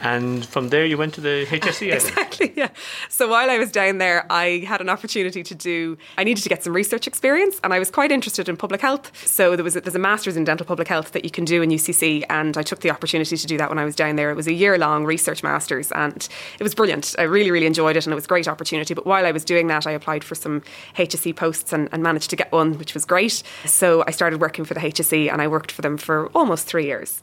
And 0.00 0.44
from 0.46 0.68
there, 0.68 0.84
you 0.84 0.96
went 0.96 1.14
to 1.14 1.20
the 1.20 1.46
HSE. 1.48 1.92
exactly. 1.92 2.52
Yeah. 2.56 2.70
So 3.08 3.28
while 3.28 3.50
I 3.50 3.58
was 3.58 3.72
down 3.72 3.98
there, 3.98 4.26
I 4.30 4.64
had 4.66 4.80
an 4.80 4.88
opportunity 4.88 5.42
to 5.42 5.54
do. 5.54 5.98
I 6.16 6.24
needed 6.24 6.42
to 6.42 6.48
get 6.48 6.62
some 6.62 6.72
research 6.72 7.06
experience, 7.06 7.60
and 7.64 7.74
I 7.74 7.78
was 7.78 7.90
quite 7.90 8.12
interested 8.12 8.48
in 8.48 8.56
public 8.56 8.80
health. 8.80 9.10
So 9.26 9.56
there 9.56 9.64
was 9.64 9.76
a, 9.76 9.80
there's 9.80 9.94
a 9.94 9.98
master's 9.98 10.36
in 10.36 10.44
dental 10.44 10.66
public 10.66 10.88
health 10.88 11.12
that 11.12 11.24
you 11.24 11.30
can 11.30 11.44
do 11.44 11.62
in 11.62 11.70
UCC, 11.70 12.24
and 12.30 12.56
I 12.56 12.62
took 12.62 12.80
the 12.80 12.90
opportunity 12.90 13.36
to 13.36 13.46
do 13.46 13.58
that 13.58 13.68
when 13.68 13.78
I 13.78 13.84
was 13.84 13.96
down 13.96 14.16
there. 14.16 14.30
It 14.30 14.36
was 14.36 14.46
a 14.46 14.52
year 14.52 14.78
long 14.78 15.04
research 15.04 15.42
master's, 15.42 15.90
and 15.92 16.28
it 16.58 16.62
was 16.62 16.74
brilliant. 16.74 17.14
I 17.18 17.22
really, 17.22 17.50
really 17.50 17.66
enjoyed 17.66 17.96
it, 17.96 18.06
and 18.06 18.12
it 18.12 18.16
was 18.16 18.24
a 18.24 18.28
great 18.28 18.48
opportunity. 18.48 18.94
But 18.94 19.06
while 19.06 19.26
I 19.26 19.32
was 19.32 19.44
doing 19.44 19.66
that, 19.68 19.86
I 19.86 19.92
applied 19.92 20.24
for 20.24 20.34
some 20.34 20.62
HSE 20.96 21.34
posts 21.34 21.72
and, 21.72 21.88
and 21.92 22.02
managed 22.02 22.30
to 22.30 22.36
get 22.36 22.52
one, 22.52 22.78
which 22.78 22.94
was 22.94 23.04
great. 23.04 23.42
So 23.64 24.04
I 24.06 24.10
started 24.10 24.40
working 24.40 24.64
for 24.64 24.74
the 24.74 24.80
HSE, 24.80 25.30
and 25.30 25.42
I 25.42 25.48
worked 25.48 25.72
for 25.72 25.82
them 25.82 25.96
for 25.96 26.28
almost 26.34 26.66
three 26.66 26.86
years. 26.86 27.22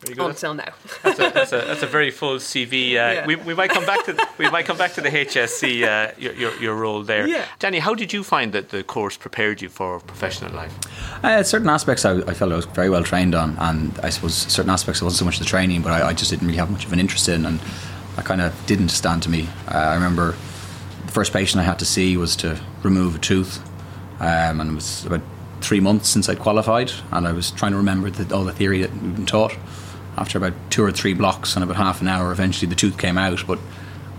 Very 0.00 0.14
good. 0.14 0.30
Until 0.30 0.54
now. 0.54 0.72
That's 1.02 1.18
a, 1.18 1.30
that's, 1.30 1.52
a, 1.52 1.56
that's 1.58 1.82
a 1.82 1.86
very 1.86 2.10
full 2.12 2.36
CV. 2.36 2.92
Uh, 2.92 2.94
Yeah. 2.94 3.26
we, 3.26 3.34
we 3.36 3.54
might 3.54 3.70
come 3.70 3.84
back 3.84 4.04
to 4.06 4.16
we 4.38 4.48
might 4.50 4.64
come 4.64 4.76
back 4.78 4.92
to 4.94 5.00
the 5.00 5.08
HSE 5.10 5.82
uh, 5.82 6.12
your, 6.16 6.34
your 6.34 6.52
your 6.60 6.74
role 6.76 7.02
there. 7.02 7.26
Yeah. 7.26 7.44
Danny, 7.58 7.80
how 7.80 7.94
did 7.94 8.12
you 8.12 8.22
find 8.22 8.52
that 8.52 8.68
the 8.68 8.82
course 8.84 9.16
prepared 9.16 9.60
you 9.60 9.68
for 9.68 9.98
professional 10.00 10.52
life? 10.52 10.72
Uh, 11.24 11.42
certain 11.42 11.68
aspects 11.68 12.04
I, 12.04 12.12
I 12.30 12.34
felt 12.34 12.52
I 12.52 12.56
was 12.56 12.66
very 12.66 12.90
well 12.90 13.02
trained 13.02 13.34
on, 13.34 13.56
and 13.58 13.98
I 14.02 14.10
suppose 14.10 14.34
certain 14.34 14.70
aspects 14.70 15.00
it 15.00 15.04
wasn't 15.04 15.18
so 15.18 15.24
much 15.24 15.38
the 15.40 15.44
training, 15.44 15.82
but 15.82 15.90
I, 15.92 16.08
I 16.08 16.12
just 16.12 16.30
didn't 16.30 16.46
really 16.46 16.58
have 16.58 16.70
much 16.70 16.84
of 16.86 16.92
an 16.92 17.00
interest 17.00 17.28
in, 17.28 17.44
and 17.44 17.58
I 18.16 18.22
kind 18.22 18.40
of 18.40 18.54
didn't 18.66 18.90
stand 18.90 19.22
to 19.24 19.30
me. 19.30 19.48
Uh, 19.66 19.78
I 19.78 19.94
remember 19.94 20.36
the 21.06 21.12
first 21.12 21.32
patient 21.32 21.60
I 21.60 21.64
had 21.64 21.78
to 21.80 21.84
see 21.84 22.16
was 22.16 22.36
to 22.36 22.56
remove 22.84 23.16
a 23.16 23.18
tooth, 23.18 23.58
um, 24.20 24.60
and 24.60 24.70
it 24.70 24.74
was 24.74 25.04
about 25.06 25.22
three 25.60 25.80
months 25.80 26.08
since 26.08 26.28
I'd 26.28 26.38
qualified, 26.38 26.92
and 27.10 27.26
I 27.26 27.32
was 27.32 27.50
trying 27.50 27.72
to 27.72 27.78
remember 27.78 28.10
the, 28.10 28.32
all 28.32 28.44
the 28.44 28.52
theory 28.52 28.80
that 28.82 28.92
we'd 28.92 29.16
been 29.16 29.26
taught. 29.26 29.56
After 30.18 30.36
about 30.36 30.54
two 30.68 30.82
or 30.82 30.90
three 30.90 31.14
blocks 31.14 31.54
and 31.54 31.62
about 31.62 31.76
half 31.76 32.00
an 32.00 32.08
hour, 32.08 32.32
eventually 32.32 32.68
the 32.68 32.74
tooth 32.74 32.98
came 32.98 33.16
out, 33.16 33.46
but 33.46 33.60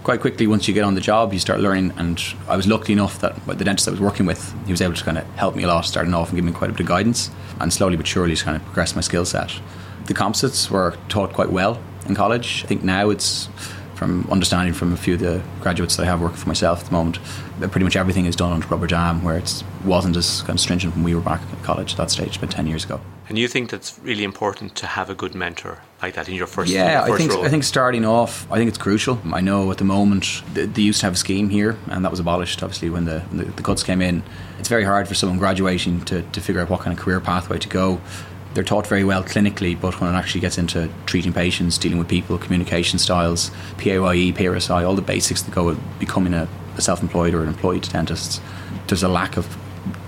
quite 0.04 0.22
quickly 0.22 0.48
once 0.48 0.66
you 0.66 0.74
get 0.74 0.86
on 0.86 0.96
the 0.96 1.01
job 1.01 1.34
you 1.34 1.40
start 1.40 1.60
learning. 1.60 1.94
And 1.98 2.24
I 2.48 2.56
was 2.56 2.68
lucky 2.68 2.94
enough 2.94 3.19
that 3.19 3.36
the 3.46 3.66
dentist 3.66 3.88
I 3.88 3.92
was 3.92 4.00
working 4.00 4.25
with 4.25 4.54
he 4.66 4.72
was 4.72 4.81
able 4.81 4.94
to 4.94 5.04
kind 5.04 5.18
of 5.18 5.25
help 5.36 5.56
me 5.56 5.63
a 5.63 5.68
lot 5.68 5.81
starting 5.81 6.13
off 6.13 6.30
and 6.30 6.38
give 6.38 6.46
me 6.46 6.54
quite 6.54 6.69
a 6.69 6.74
bit 6.74 6.80
of 6.80 6.88
guidance 6.88 7.30
and 7.60 7.74
slowly 7.74 7.98
but 7.98 8.07
surely 8.07 8.34
to 8.36 8.44
kind 8.44 8.56
of 8.56 8.63
progressed 8.63 8.96
my 8.96 9.01
skill 9.01 9.25
set. 9.25 9.60
The 10.06 10.13
composites 10.13 10.72
were 10.72 10.96
taught 11.10 11.34
quite 11.34 11.51
well 11.51 11.80
in 12.07 12.16
college. 12.16 12.63
I 12.63 12.68
think 12.68 12.81
now 12.81 13.10
it's 13.10 13.50
from 13.96 14.25
understanding 14.31 14.74
from 14.74 14.94
a 14.94 14.98
few 14.98 15.16
of 15.16 15.19
the 15.19 15.44
graduates 15.60 15.98
that 15.98 16.04
I 16.04 16.06
have 16.06 16.22
working 16.22 16.38
for 16.38 16.48
myself 16.48 16.80
at 16.80 16.86
the 16.86 16.94
moment 16.94 17.19
pretty 17.68 17.84
much 17.84 17.96
everything 17.96 18.26
is 18.26 18.36
done 18.36 18.54
under 18.54 18.68
rubber 18.68 18.88
dam 18.88 19.24
where 19.24 19.38
it 19.38 19.64
wasn't 19.86 20.16
as 20.16 20.42
kind 20.42 20.52
of 20.52 20.60
stringent 20.60 20.96
when 20.96 21.04
we 21.04 21.14
were 21.14 21.22
back 21.22 21.42
at 21.52 21.64
college 21.64 21.92
at 21.92 21.98
that 21.98 22.12
stage 22.12 22.38
about 22.38 22.52
10 22.52 22.68
years 22.68 22.86
ago 22.86 23.00
And 23.28 23.38
you 23.38 23.48
think 23.48 23.70
that's 23.70 24.00
really 24.00 24.24
important 24.24 24.76
to 24.76 24.88
have 24.88 25.10
a 25.10 25.16
good 25.16 25.36
mentor 25.36 25.82
like 26.02 26.16
that 26.16 26.28
in 26.30 26.36
your 26.36 26.48
first 26.48 26.72
yeah, 26.72 27.06
your 27.06 27.16
I 27.16 27.18
think 27.18 27.34
role? 27.34 27.46
I 27.46 27.50
think 27.50 27.64
starting 27.64 28.06
off, 28.06 28.52
I 28.52 28.58
think 28.58 28.70
it's 28.70 28.78
crucial. 28.78 29.20
I 29.34 29.42
know 29.42 29.70
at 29.72 29.78
the 29.78 29.84
moment 29.84 30.42
they, 30.54 30.66
they 30.66 30.82
used 30.82 31.02
to 31.02 31.06
have 31.06 31.14
a 31.14 31.18
scheme 31.18 31.50
here, 31.50 31.78
and 31.92 32.04
that 32.04 32.12
was 32.12 32.20
abolished 32.20 32.64
obviously 32.64 32.90
when 32.90 33.06
the, 33.06 33.24
the 33.32 33.46
the 33.46 33.62
cuts 33.62 33.84
came 33.84 34.02
in. 34.02 34.24
It's 34.60 34.70
very 34.70 34.84
hard 34.84 35.08
for 35.08 35.14
someone 35.14 35.38
graduating 35.40 36.06
to, 36.06 36.22
to 36.22 36.42
figure 36.42 36.62
out 36.62 36.70
what 36.70 36.82
kind 36.82 36.98
of 36.98 37.04
career 37.04 37.20
pathway 37.20 37.60
to 37.60 37.70
go. 37.70 38.02
They're 38.54 38.64
taught 38.64 38.88
very 38.88 39.04
well 39.04 39.24
clinically, 39.24 39.80
but 39.80 40.02
when 40.02 40.12
it 40.14 40.18
actually 40.18 40.42
gets 40.42 40.58
into 40.58 40.90
treating 41.06 41.34
patients, 41.34 41.78
dealing 41.78 42.00
with 42.00 42.08
people, 42.08 42.38
communication 42.40 42.98
styles, 42.98 43.52
PAYE, 43.78 44.34
PRSI, 44.34 44.88
all 44.88 44.96
the 44.96 45.04
basics 45.04 45.44
that 45.44 45.54
go 45.54 45.66
with 45.66 46.00
becoming 46.00 46.34
a 46.34 46.48
self-employed 46.81 47.33
or 47.33 47.41
an 47.41 47.48
employed 47.48 47.83
dentist, 47.83 48.41
there's 48.88 49.03
a 49.03 49.09
lack 49.09 49.38
of 49.38 49.57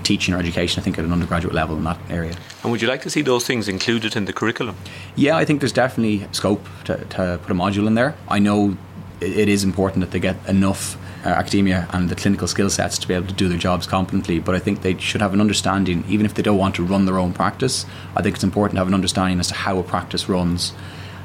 teaching 0.03 0.33
or 0.33 0.39
education, 0.39 0.79
I 0.79 0.83
think, 0.83 0.97
at 0.97 1.05
an 1.05 1.13
undergraduate 1.13 1.53
level 1.53 1.77
in 1.77 1.83
that 1.83 1.99
area. 2.09 2.35
and 2.63 2.71
would 2.71 2.81
you 2.81 2.87
like 2.87 3.01
to 3.03 3.09
see 3.09 3.21
those 3.21 3.45
things 3.45 3.67
included 3.67 4.15
in 4.15 4.25
the 4.25 4.33
curriculum? 4.33 4.75
Yeah, 5.15 5.37
I 5.37 5.45
think 5.45 5.61
there's 5.61 5.71
definitely 5.71 6.27
scope 6.31 6.65
to, 6.85 6.97
to 6.97 7.39
put 7.41 7.51
a 7.51 7.55
module 7.55 7.87
in 7.87 7.95
there. 7.95 8.15
I 8.27 8.39
know 8.39 8.77
it, 9.19 9.37
it 9.37 9.49
is 9.49 9.63
important 9.63 10.01
that 10.01 10.11
they 10.11 10.19
get 10.19 10.37
enough 10.47 10.97
uh, 11.25 11.29
academia 11.29 11.87
and 11.91 12.09
the 12.09 12.15
clinical 12.15 12.47
skill 12.47 12.69
sets 12.69 12.97
to 12.97 13.07
be 13.07 13.13
able 13.13 13.27
to 13.27 13.33
do 13.33 13.47
their 13.47 13.57
jobs 13.57 13.85
competently, 13.87 14.39
but 14.39 14.55
I 14.55 14.59
think 14.59 14.81
they 14.81 14.97
should 14.97 15.21
have 15.21 15.33
an 15.33 15.41
understanding, 15.41 16.03
even 16.07 16.25
if 16.25 16.33
they 16.33 16.41
don't 16.41 16.57
want 16.57 16.75
to 16.75 16.83
run 16.83 17.05
their 17.05 17.19
own 17.19 17.33
practice, 17.33 17.85
I 18.15 18.21
think 18.21 18.35
it's 18.35 18.43
important 18.43 18.75
to 18.75 18.79
have 18.79 18.87
an 18.87 18.93
understanding 18.93 19.39
as 19.39 19.47
to 19.47 19.53
how 19.53 19.77
a 19.77 19.83
practice 19.83 20.27
runs. 20.27 20.73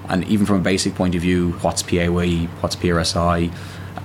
And 0.09 0.23
even 0.25 0.47
from 0.47 0.57
a 0.57 0.63
basic 0.63 0.95
point 0.95 1.15
of 1.17 1.23
view, 1.23 1.53
what's 1.63 1.83
PAYE, 1.83 2.47
what's 2.61 2.77
PRSI, 2.77 3.51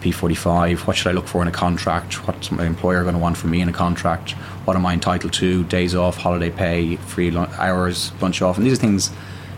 P45, 0.01 0.87
what 0.87 0.97
should 0.97 1.07
I 1.07 1.11
look 1.11 1.27
for 1.27 1.41
in 1.41 1.47
a 1.47 1.51
contract, 1.51 2.27
what's 2.27 2.51
my 2.51 2.65
employer 2.65 3.03
going 3.03 3.13
to 3.13 3.19
want 3.19 3.37
from 3.37 3.51
me 3.51 3.61
in 3.61 3.69
a 3.69 3.73
contract, 3.73 4.31
what 4.65 4.75
am 4.75 4.85
I 4.85 4.93
entitled 4.93 5.33
to, 5.33 5.63
days 5.65 5.95
off, 5.95 6.17
holiday 6.17 6.49
pay, 6.49 6.95
free 6.97 7.31
lun- 7.31 7.51
hours, 7.57 8.11
lunch 8.21 8.41
off. 8.41 8.57
And 8.57 8.65
these 8.65 8.73
are 8.73 8.81
things 8.81 9.11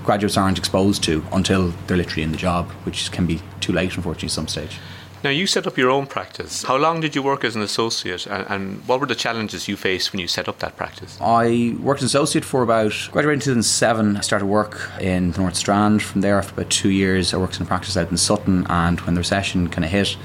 graduates 0.03 0.38
aren't 0.38 0.57
exposed 0.57 1.03
to 1.03 1.25
until 1.31 1.69
they're 1.88 1.97
literally 1.97 2.23
in 2.23 2.31
the 2.31 2.38
job, 2.38 2.69
which 2.83 3.12
can 3.12 3.25
be 3.25 3.41
too 3.62 3.71
late, 3.71 3.95
unfortunately, 3.95 4.27
at 4.27 4.31
some 4.31 4.47
stage. 4.47 4.77
Now 5.24 5.30
you 5.30 5.48
set 5.48 5.65
up 5.65 5.77
your 5.77 5.89
own 5.89 6.06
practice. 6.06 6.63
How 6.63 6.75
long 6.75 7.00
did 7.00 7.15
you 7.15 7.24
work 7.24 7.46
as 7.46 7.56
an 7.56 7.62
associate, 7.62 8.27
and, 8.27 8.46
and 8.50 8.88
what 8.88 9.00
were 9.00 9.06
the 9.06 9.15
challenges 9.15 9.70
you 9.70 9.77
faced 9.77 10.12
when 10.12 10.20
you 10.20 10.27
set 10.27 10.50
up 10.50 10.60
that 10.60 10.75
practice? 10.75 11.18
I 11.22 11.77
worked 11.80 12.03
as 12.03 12.13
an 12.13 12.20
associate 12.20 12.44
for 12.44 12.62
about, 12.62 12.92
graduated 13.10 13.48
in 13.48 13.56
2007. 13.56 14.18
I 14.18 14.20
started 14.20 14.48
work 14.48 14.92
in 15.00 15.32
North 15.38 15.56
Strand. 15.56 16.03
From 16.03 16.20
there, 16.20 16.38
after 16.38 16.53
about 16.53 16.70
two 16.70 16.89
years, 16.89 17.34
I 17.34 17.38
worked 17.38 17.56
in 17.56 17.63
a 17.63 17.65
practice 17.65 17.96
out 17.96 18.12
in 18.12 18.18
Sutton. 18.18 18.68
And 18.68 19.00
when 19.01 19.15
the 19.15 19.22
recession 19.22 19.70
kind 19.70 19.86
of 19.86 19.92
hit, 19.92 20.18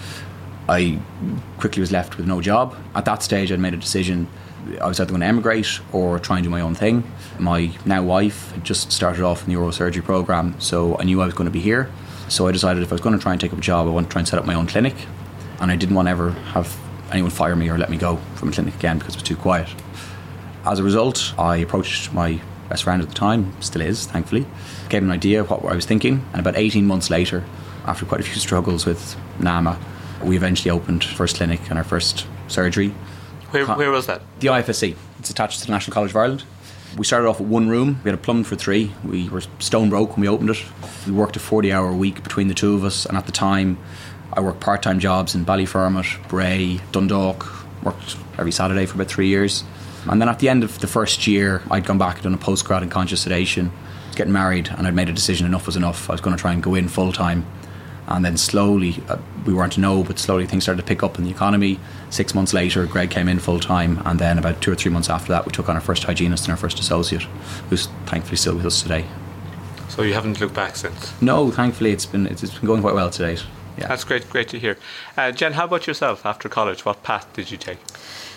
I 0.68 0.98
quickly 1.58 1.78
was 1.78 1.92
left 1.92 2.16
with 2.16 2.26
no 2.26 2.40
job. 2.40 2.76
At 2.96 3.04
that 3.04 3.22
stage, 3.22 3.52
I'd 3.52 3.60
made 3.60 3.74
a 3.74 3.76
decision. 3.76 4.26
I 4.80 4.88
was 4.88 4.98
either 4.98 5.10
going 5.10 5.20
to 5.20 5.26
emigrate 5.26 5.78
or 5.92 6.18
try 6.18 6.38
and 6.38 6.44
do 6.44 6.50
my 6.50 6.60
own 6.60 6.74
thing. 6.74 7.08
My 7.38 7.70
now 7.84 8.02
wife 8.02 8.50
had 8.50 8.64
just 8.64 8.90
started 8.90 9.22
off 9.22 9.44
in 9.44 9.50
the 9.50 9.56
oral 9.56 9.70
surgery 9.70 10.02
program, 10.02 10.60
so 10.60 10.98
I 10.98 11.04
knew 11.04 11.22
I 11.22 11.26
was 11.26 11.34
going 11.34 11.46
to 11.46 11.52
be 11.52 11.60
here. 11.60 11.88
So 12.28 12.46
I 12.46 12.52
decided 12.52 12.82
if 12.82 12.92
I 12.92 12.94
was 12.94 13.00
going 13.00 13.16
to 13.16 13.22
try 13.22 13.32
and 13.32 13.40
take 13.40 13.52
up 13.52 13.58
a 13.58 13.62
job, 13.62 13.86
I 13.86 13.90
want 13.90 14.08
to 14.08 14.12
try 14.12 14.20
and 14.20 14.28
set 14.28 14.38
up 14.38 14.44
my 14.44 14.54
own 14.54 14.66
clinic. 14.66 14.94
And 15.60 15.70
I 15.70 15.76
didn't 15.76 15.94
want 15.94 16.06
to 16.06 16.10
ever 16.10 16.30
have 16.30 16.78
anyone 17.10 17.30
fire 17.30 17.56
me 17.56 17.68
or 17.70 17.78
let 17.78 17.90
me 17.90 17.96
go 17.96 18.16
from 18.36 18.50
a 18.50 18.52
clinic 18.52 18.74
again 18.74 18.98
because 18.98 19.14
it 19.14 19.18
was 19.18 19.28
too 19.28 19.36
quiet. 19.36 19.68
As 20.64 20.78
a 20.78 20.82
result, 20.82 21.34
I 21.38 21.56
approached 21.56 22.12
my 22.12 22.40
best 22.68 22.84
friend 22.84 23.00
at 23.00 23.08
the 23.08 23.14
time, 23.14 23.60
still 23.62 23.80
is, 23.80 24.06
thankfully, 24.06 24.46
gave 24.90 25.02
him 25.02 25.08
an 25.08 25.14
idea 25.14 25.40
of 25.40 25.50
what 25.50 25.64
I 25.64 25.74
was 25.74 25.86
thinking, 25.86 26.24
and 26.32 26.40
about 26.40 26.56
18 26.56 26.86
months 26.86 27.08
later, 27.08 27.44
after 27.86 28.04
quite 28.04 28.20
a 28.20 28.24
few 28.24 28.34
struggles 28.34 28.84
with 28.84 29.16
NAMA, 29.40 29.78
we 30.22 30.36
eventually 30.36 30.70
opened 30.70 31.04
first 31.04 31.36
clinic 31.36 31.60
and 31.70 31.78
our 31.78 31.84
first 31.84 32.26
surgery. 32.48 32.90
Where, 33.50 33.64
where 33.64 33.90
was 33.90 34.06
that? 34.06 34.20
The 34.40 34.48
IFSC. 34.48 34.94
It's 35.18 35.30
attached 35.30 35.60
to 35.60 35.66
the 35.66 35.72
National 35.72 35.94
College 35.94 36.10
of 36.10 36.16
Ireland. 36.16 36.44
We 36.96 37.04
started 37.04 37.28
off 37.28 37.38
with 37.38 37.48
one 37.48 37.68
room. 37.68 38.00
We 38.02 38.10
had 38.10 38.18
a 38.18 38.22
plumbed 38.22 38.46
for 38.46 38.56
three. 38.56 38.92
We 39.04 39.28
were 39.28 39.42
stone 39.58 39.90
broke 39.90 40.16
when 40.16 40.22
we 40.22 40.28
opened 40.28 40.50
it. 40.50 40.64
We 41.06 41.12
worked 41.12 41.36
a 41.36 41.40
40 41.40 41.72
hour 41.72 41.92
week 41.92 42.22
between 42.22 42.48
the 42.48 42.54
two 42.54 42.74
of 42.74 42.84
us, 42.84 43.06
and 43.06 43.16
at 43.16 43.26
the 43.26 43.32
time, 43.32 43.78
I 44.32 44.40
worked 44.40 44.60
part 44.60 44.82
time 44.82 44.98
jobs 44.98 45.34
in 45.34 45.44
Ballyfermot, 45.44 46.28
Bray, 46.28 46.80
Dundalk, 46.92 47.46
worked 47.82 48.16
every 48.38 48.52
Saturday 48.52 48.86
for 48.86 48.94
about 48.94 49.08
three 49.08 49.28
years. 49.28 49.64
And 50.08 50.20
then 50.20 50.28
at 50.28 50.38
the 50.38 50.48
end 50.48 50.64
of 50.64 50.78
the 50.78 50.86
first 50.86 51.26
year, 51.26 51.62
I'd 51.70 51.84
gone 51.84 51.98
back 51.98 52.16
and 52.16 52.24
done 52.24 52.34
a 52.34 52.38
postgrad 52.38 52.82
in 52.82 52.88
conscious 52.88 53.22
sedation, 53.22 53.72
getting 54.14 54.32
married, 54.32 54.68
and 54.68 54.86
I'd 54.86 54.94
made 54.94 55.08
a 55.08 55.12
decision 55.12 55.46
enough 55.46 55.66
was 55.66 55.76
enough. 55.76 56.08
I 56.08 56.14
was 56.14 56.20
going 56.20 56.36
to 56.36 56.40
try 56.40 56.52
and 56.52 56.62
go 56.62 56.74
in 56.74 56.88
full 56.88 57.12
time. 57.12 57.46
And 58.10 58.24
then 58.24 58.38
slowly, 58.38 59.02
uh, 59.08 59.18
we 59.44 59.52
weren't 59.52 59.74
to 59.74 59.80
know, 59.80 60.02
but 60.02 60.18
slowly 60.18 60.46
things 60.46 60.64
started 60.64 60.80
to 60.80 60.86
pick 60.86 61.02
up 61.02 61.18
in 61.18 61.24
the 61.24 61.30
economy. 61.30 61.78
Six 62.08 62.34
months 62.34 62.54
later, 62.54 62.86
Greg 62.86 63.10
came 63.10 63.28
in 63.28 63.38
full 63.38 63.60
time, 63.60 64.02
and 64.06 64.18
then 64.18 64.38
about 64.38 64.62
two 64.62 64.72
or 64.72 64.74
three 64.74 64.90
months 64.90 65.10
after 65.10 65.28
that, 65.28 65.44
we 65.44 65.52
took 65.52 65.68
on 65.68 65.74
our 65.74 65.80
first 65.82 66.04
hygienist 66.04 66.44
and 66.44 66.52
our 66.52 66.56
first 66.56 66.80
associate, 66.80 67.22
who's 67.68 67.86
thankfully 68.06 68.38
still 68.38 68.56
with 68.56 68.64
us 68.64 68.82
today. 68.82 69.04
So 69.90 70.02
you 70.02 70.14
haven't 70.14 70.40
looked 70.40 70.54
back 70.54 70.76
since? 70.76 71.20
No, 71.20 71.50
thankfully 71.50 71.90
it's 71.90 72.06
been 72.06 72.26
it's 72.26 72.42
been 72.42 72.66
going 72.66 72.80
quite 72.80 72.94
well 72.94 73.10
to 73.10 73.18
date. 73.18 73.44
Yeah. 73.76 73.88
That's 73.88 74.04
great, 74.04 74.28
great 74.30 74.48
to 74.48 74.58
hear. 74.58 74.76
Uh, 75.16 75.30
Jen, 75.30 75.52
how 75.52 75.64
about 75.64 75.86
yourself 75.86 76.26
after 76.26 76.48
college? 76.48 76.84
What 76.84 77.02
path 77.02 77.32
did 77.32 77.50
you 77.50 77.56
take? 77.56 77.78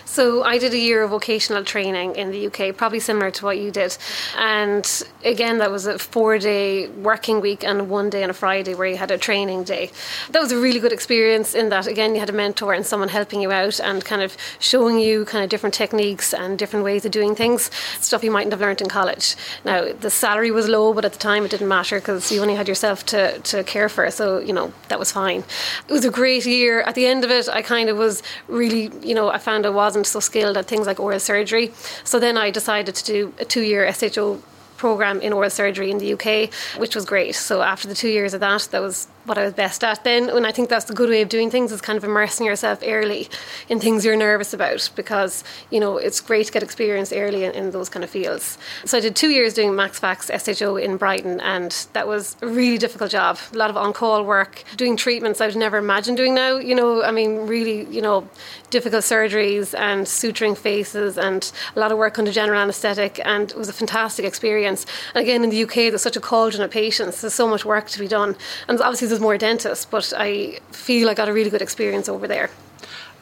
So 0.04 0.42
I 0.42 0.58
did 0.58 0.74
a 0.74 0.78
year 0.78 1.02
of 1.02 1.10
vocational 1.10 1.64
training 1.64 2.16
in 2.16 2.30
the 2.30 2.46
UK, 2.46 2.76
probably 2.76 3.00
similar 3.00 3.30
to 3.30 3.44
what 3.44 3.58
you 3.58 3.70
did. 3.70 3.96
And 4.36 4.86
again, 5.24 5.58
that 5.58 5.70
was 5.70 5.86
a 5.86 5.98
four 5.98 6.38
day 6.38 6.88
working 6.88 7.40
week 7.40 7.64
and 7.64 7.88
one 7.88 8.10
day 8.10 8.22
on 8.22 8.30
a 8.30 8.34
Friday 8.34 8.74
where 8.74 8.88
you 8.88 8.96
had 8.96 9.10
a 9.10 9.18
training 9.18 9.64
day. 9.64 9.90
That 10.30 10.40
was 10.40 10.52
a 10.52 10.58
really 10.58 10.80
good 10.80 10.92
experience 10.92 11.54
in 11.54 11.68
that, 11.70 11.86
again, 11.86 12.14
you 12.14 12.20
had 12.20 12.30
a 12.30 12.32
mentor 12.32 12.74
and 12.74 12.84
someone 12.84 13.08
helping 13.08 13.40
you 13.40 13.50
out 13.52 13.80
and 13.80 14.04
kind 14.04 14.22
of 14.22 14.36
showing 14.58 14.98
you 14.98 15.24
kind 15.24 15.42
of 15.44 15.50
different 15.50 15.74
techniques 15.74 16.34
and 16.34 16.58
different 16.58 16.84
ways 16.84 17.04
of 17.04 17.12
doing 17.12 17.34
things, 17.34 17.70
stuff 18.00 18.22
you 18.22 18.30
mightn't 18.30 18.52
have 18.52 18.60
learned 18.60 18.80
in 18.80 18.88
college. 18.88 19.36
Now, 19.64 19.92
the 19.92 20.10
salary 20.10 20.50
was 20.50 20.68
low, 20.68 20.92
but 20.92 21.04
at 21.04 21.12
the 21.12 21.18
time 21.18 21.44
it 21.44 21.50
didn't 21.50 21.68
matter 21.68 21.98
because 21.98 22.30
you 22.30 22.40
only 22.42 22.54
had 22.54 22.68
yourself 22.68 23.06
to, 23.06 23.38
to 23.38 23.64
care 23.64 23.88
for. 23.88 24.10
So, 24.10 24.38
you 24.38 24.52
know, 24.52 24.72
that 24.88 24.98
was 24.98 25.12
fine. 25.12 25.44
It 25.88 25.92
was 25.92 26.04
a 26.04 26.10
great 26.10 26.44
year. 26.44 26.82
At 26.82 26.94
the 26.94 27.06
end 27.06 27.24
of 27.24 27.30
it, 27.30 27.48
I 27.48 27.62
kind 27.62 27.88
of 27.88 27.96
was 27.96 28.22
really, 28.48 28.90
you 29.02 29.14
know, 29.14 29.28
I 29.30 29.38
found 29.38 29.64
I 29.64 29.70
wasn't 29.70 30.01
wasn't 30.02 30.12
so 30.12 30.20
skilled 30.20 30.56
at 30.56 30.66
things 30.66 30.86
like 30.86 30.98
oral 31.00 31.20
surgery. 31.20 31.72
So 32.04 32.18
then 32.18 32.36
I 32.36 32.50
decided 32.50 32.94
to 32.96 33.04
do 33.04 33.32
a 33.38 33.44
two 33.44 33.62
year 33.62 33.90
SHO 33.92 34.42
program 34.76 35.20
in 35.20 35.32
oral 35.32 35.50
surgery 35.50 35.90
in 35.90 35.98
the 35.98 36.14
UK, 36.14 36.50
which 36.80 36.94
was 36.96 37.04
great. 37.04 37.34
So 37.36 37.62
after 37.62 37.86
the 37.88 37.94
two 37.94 38.08
years 38.08 38.34
of 38.34 38.40
that, 38.40 38.68
that 38.72 38.82
was 38.82 39.06
what 39.24 39.38
I 39.38 39.44
was 39.44 39.52
best 39.54 39.84
at 39.84 40.04
then. 40.04 40.28
And 40.28 40.46
I 40.46 40.52
think 40.52 40.68
that's 40.68 40.86
the 40.86 40.94
good 40.94 41.08
way 41.08 41.22
of 41.22 41.28
doing 41.28 41.50
things 41.50 41.72
is 41.72 41.80
kind 41.80 41.96
of 41.96 42.04
immersing 42.04 42.46
yourself 42.46 42.80
early 42.84 43.28
in 43.68 43.78
things 43.78 44.04
you're 44.04 44.16
nervous 44.16 44.52
about 44.52 44.90
because, 44.96 45.44
you 45.70 45.78
know, 45.78 45.96
it's 45.96 46.20
great 46.20 46.46
to 46.46 46.52
get 46.52 46.62
experience 46.62 47.12
early 47.12 47.44
in, 47.44 47.52
in 47.52 47.70
those 47.70 47.88
kind 47.88 48.04
of 48.04 48.10
fields. 48.10 48.58
So 48.84 48.98
I 48.98 49.00
did 49.00 49.14
two 49.14 49.30
years 49.30 49.54
doing 49.54 49.74
Max 49.74 50.00
SHO 50.00 50.76
in 50.76 50.96
Brighton 50.96 51.40
and 51.40 51.86
that 51.92 52.08
was 52.08 52.36
a 52.42 52.46
really 52.46 52.78
difficult 52.78 53.10
job. 53.10 53.38
A 53.52 53.56
lot 53.56 53.70
of 53.70 53.76
on-call 53.76 54.24
work, 54.24 54.64
doing 54.76 54.96
treatments 54.96 55.40
I 55.40 55.46
would 55.46 55.56
never 55.56 55.78
imagine 55.78 56.14
doing 56.14 56.34
now. 56.34 56.56
You 56.56 56.74
know, 56.74 57.02
I 57.02 57.12
mean, 57.12 57.46
really, 57.46 57.84
you 57.86 58.02
know, 58.02 58.28
difficult 58.70 59.04
surgeries 59.04 59.78
and 59.78 60.06
suturing 60.06 60.56
faces 60.56 61.18
and 61.18 61.52
a 61.76 61.80
lot 61.80 61.92
of 61.92 61.98
work 61.98 62.18
under 62.18 62.32
general 62.32 62.60
anaesthetic 62.60 63.20
and 63.24 63.50
it 63.50 63.56
was 63.56 63.68
a 63.68 63.72
fantastic 63.72 64.24
experience. 64.24 64.86
And 65.14 65.22
again, 65.22 65.44
in 65.44 65.50
the 65.50 65.62
UK, 65.62 65.74
there's 65.74 66.02
such 66.02 66.16
a 66.16 66.20
cauldron 66.20 66.62
of 66.62 66.70
patients. 66.70 67.20
There's 67.20 67.34
so 67.34 67.46
much 67.46 67.64
work 67.64 67.88
to 67.90 67.98
be 67.98 68.08
done. 68.08 68.36
And 68.68 68.80
obviously 68.80 69.11
there's 69.12 69.20
more 69.20 69.38
dentists, 69.38 69.84
but 69.84 70.12
I 70.16 70.58
feel 70.70 71.08
I 71.08 71.14
got 71.14 71.28
a 71.28 71.32
really 71.32 71.50
good 71.50 71.62
experience 71.62 72.08
over 72.08 72.26
there. 72.26 72.50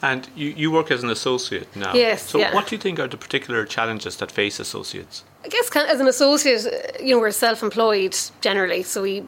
And 0.01 0.27
you, 0.35 0.49
you 0.49 0.71
work 0.71 0.89
as 0.89 1.03
an 1.03 1.09
associate 1.09 1.67
now. 1.75 1.93
Yes. 1.93 2.23
So, 2.23 2.39
yeah. 2.39 2.55
what 2.55 2.67
do 2.67 2.75
you 2.75 2.81
think 2.81 2.99
are 2.99 3.07
the 3.07 3.17
particular 3.17 3.65
challenges 3.65 4.15
that 4.17 4.31
face 4.31 4.59
associates? 4.59 5.23
I 5.43 5.47
guess 5.47 5.71
kind 5.71 5.87
of 5.87 5.95
as 5.95 5.99
an 5.99 6.07
associate, 6.07 7.01
you 7.01 7.15
know, 7.15 7.19
we're 7.19 7.31
self-employed 7.31 8.15
generally, 8.41 8.83
so 8.83 9.01
we, 9.01 9.23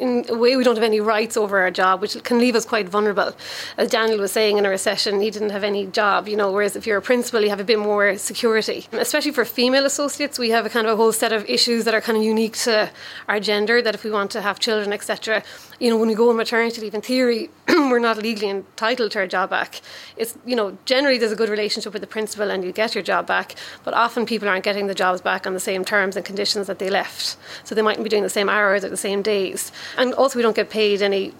in 0.00 0.24
a 0.28 0.34
way, 0.34 0.56
we 0.56 0.64
don't 0.64 0.74
have 0.74 0.82
any 0.82 0.98
rights 0.98 1.36
over 1.36 1.60
our 1.60 1.70
job, 1.70 2.00
which 2.00 2.20
can 2.24 2.40
leave 2.40 2.56
us 2.56 2.64
quite 2.64 2.88
vulnerable. 2.88 3.32
As 3.78 3.88
Daniel 3.88 4.18
was 4.18 4.32
saying 4.32 4.58
in 4.58 4.66
a 4.66 4.68
recession, 4.68 5.20
he 5.20 5.30
didn't 5.30 5.50
have 5.50 5.62
any 5.62 5.86
job, 5.86 6.26
you 6.26 6.36
know. 6.36 6.50
Whereas 6.50 6.74
if 6.74 6.88
you're 6.88 6.98
a 6.98 7.02
principal, 7.02 7.40
you 7.40 7.50
have 7.50 7.60
a 7.60 7.64
bit 7.64 7.78
more 7.78 8.18
security. 8.18 8.86
Especially 8.90 9.30
for 9.30 9.44
female 9.44 9.86
associates, 9.86 10.40
we 10.40 10.50
have 10.50 10.66
a 10.66 10.68
kind 10.68 10.88
of 10.88 10.94
a 10.94 10.96
whole 10.96 11.12
set 11.12 11.32
of 11.32 11.48
issues 11.48 11.84
that 11.84 11.94
are 11.94 12.00
kind 12.00 12.18
of 12.18 12.24
unique 12.24 12.56
to 12.58 12.90
our 13.28 13.38
gender. 13.38 13.80
That 13.80 13.94
if 13.94 14.02
we 14.02 14.10
want 14.10 14.32
to 14.32 14.42
have 14.42 14.58
children, 14.58 14.92
etc., 14.92 15.44
you 15.80 15.90
know, 15.90 15.96
when 15.96 16.08
we 16.08 16.14
go 16.14 16.30
on 16.30 16.36
maternity 16.36 16.80
leave, 16.80 16.94
in 16.94 17.00
theory, 17.00 17.50
we're 17.68 17.98
not 17.98 18.18
legally 18.18 18.48
entitled 18.48 19.10
to 19.12 19.18
our 19.18 19.26
job 19.26 19.50
back. 19.50 19.80
It's 20.16 20.36
you 20.46 20.56
know, 20.56 20.76
generally 20.84 21.18
there's 21.18 21.32
a 21.32 21.36
good 21.36 21.48
relationship 21.48 21.92
with 21.92 22.02
the 22.02 22.08
principal 22.08 22.50
and 22.50 22.64
you 22.64 22.72
get 22.72 22.94
your 22.94 23.02
job 23.02 23.26
back, 23.26 23.54
but 23.84 23.94
often 23.94 24.26
people 24.26 24.48
aren't 24.48 24.64
getting 24.64 24.86
the 24.86 24.94
jobs 24.94 25.20
back 25.20 25.46
on 25.46 25.54
the 25.54 25.60
same 25.60 25.84
terms 25.84 26.16
and 26.16 26.24
conditions 26.24 26.66
that 26.66 26.78
they 26.78 26.90
left. 26.90 27.36
So 27.64 27.74
they 27.74 27.82
mightn't 27.82 28.04
be 28.04 28.10
doing 28.10 28.22
the 28.22 28.28
same 28.28 28.48
hours 28.48 28.84
or 28.84 28.90
the 28.90 28.96
same 28.96 29.22
days. 29.22 29.72
And 29.96 30.14
also, 30.14 30.38
we 30.38 30.42
don't 30.42 30.56
get 30.56 30.70
paid 30.70 31.02
any. 31.02 31.32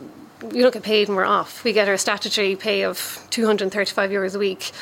We 0.42 0.60
don't 0.60 0.74
get 0.74 0.82
paid 0.82 1.08
when 1.08 1.16
we're 1.16 1.24
off. 1.24 1.64
We 1.64 1.72
get 1.72 1.88
our 1.88 1.96
statutory 1.96 2.56
pay 2.56 2.82
of 2.84 3.26
235 3.30 4.10
euros 4.10 4.34
a 4.34 4.38
week 4.38 4.72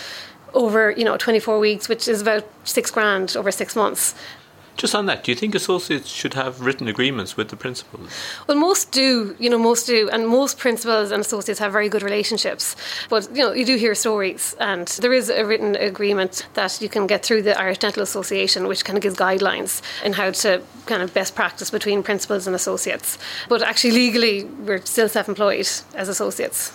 over, 0.55 0.91
you 0.91 1.05
know, 1.05 1.17
24 1.17 1.59
weeks, 1.59 1.89
which 1.89 2.09
is 2.09 2.21
about 2.21 2.45
six 2.65 2.91
grand 2.91 3.37
over 3.37 3.51
six 3.51 3.77
months. 3.77 4.15
Just 4.77 4.95
on 4.95 5.07
that, 5.07 5.23
do 5.23 5.31
you 5.31 5.37
think 5.37 5.55
associates 5.55 6.09
should 6.09 6.35
have 6.35 6.61
written 6.61 6.89
agreements 6.89 7.37
with 7.37 7.51
the 7.51 7.57
principals? 7.57 8.11
Well, 8.47 8.57
most 8.57 8.91
do, 8.91 9.37
you 9.39 9.51
know, 9.51 9.59
most 9.59 9.87
do, 9.87 10.09
and 10.11 10.27
most 10.27 10.59
principals 10.59 11.11
and 11.11 11.21
associates 11.21 11.61
have 11.61 11.73
very 11.73 11.89
good 11.89 12.03
relationships. 12.03 12.75
But 13.09 13.29
you 13.31 13.43
know, 13.43 13.53
you 13.53 13.65
do 13.65 13.77
hear 13.77 13.95
stories, 13.95 14.57
and 14.59 14.89
there 14.89 15.13
is 15.13 15.29
a 15.29 15.45
written 15.45 15.77
agreement 15.77 16.47
that 16.55 16.81
you 16.81 16.89
can 16.89 17.07
get 17.07 17.25
through 17.25 17.43
the 17.43 17.59
Irish 17.61 17.79
Dental 17.79 18.03
Association, 18.03 18.67
which 18.67 18.85
kind 18.85 18.97
of 18.97 19.03
gives 19.03 19.17
guidelines 19.17 19.83
in 20.05 20.15
how 20.15 20.31
to 20.31 20.63
kind 20.87 21.03
of 21.03 21.13
best 21.15 21.35
practice 21.35 21.71
between 21.71 22.03
principals 22.03 22.47
and 22.47 22.57
associates. 22.57 23.19
But 23.49 23.63
actually, 23.63 23.93
legally, 23.93 24.45
we're 24.45 24.85
still 24.85 25.09
self-employed 25.09 25.69
as 25.95 26.09
associates. 26.09 26.71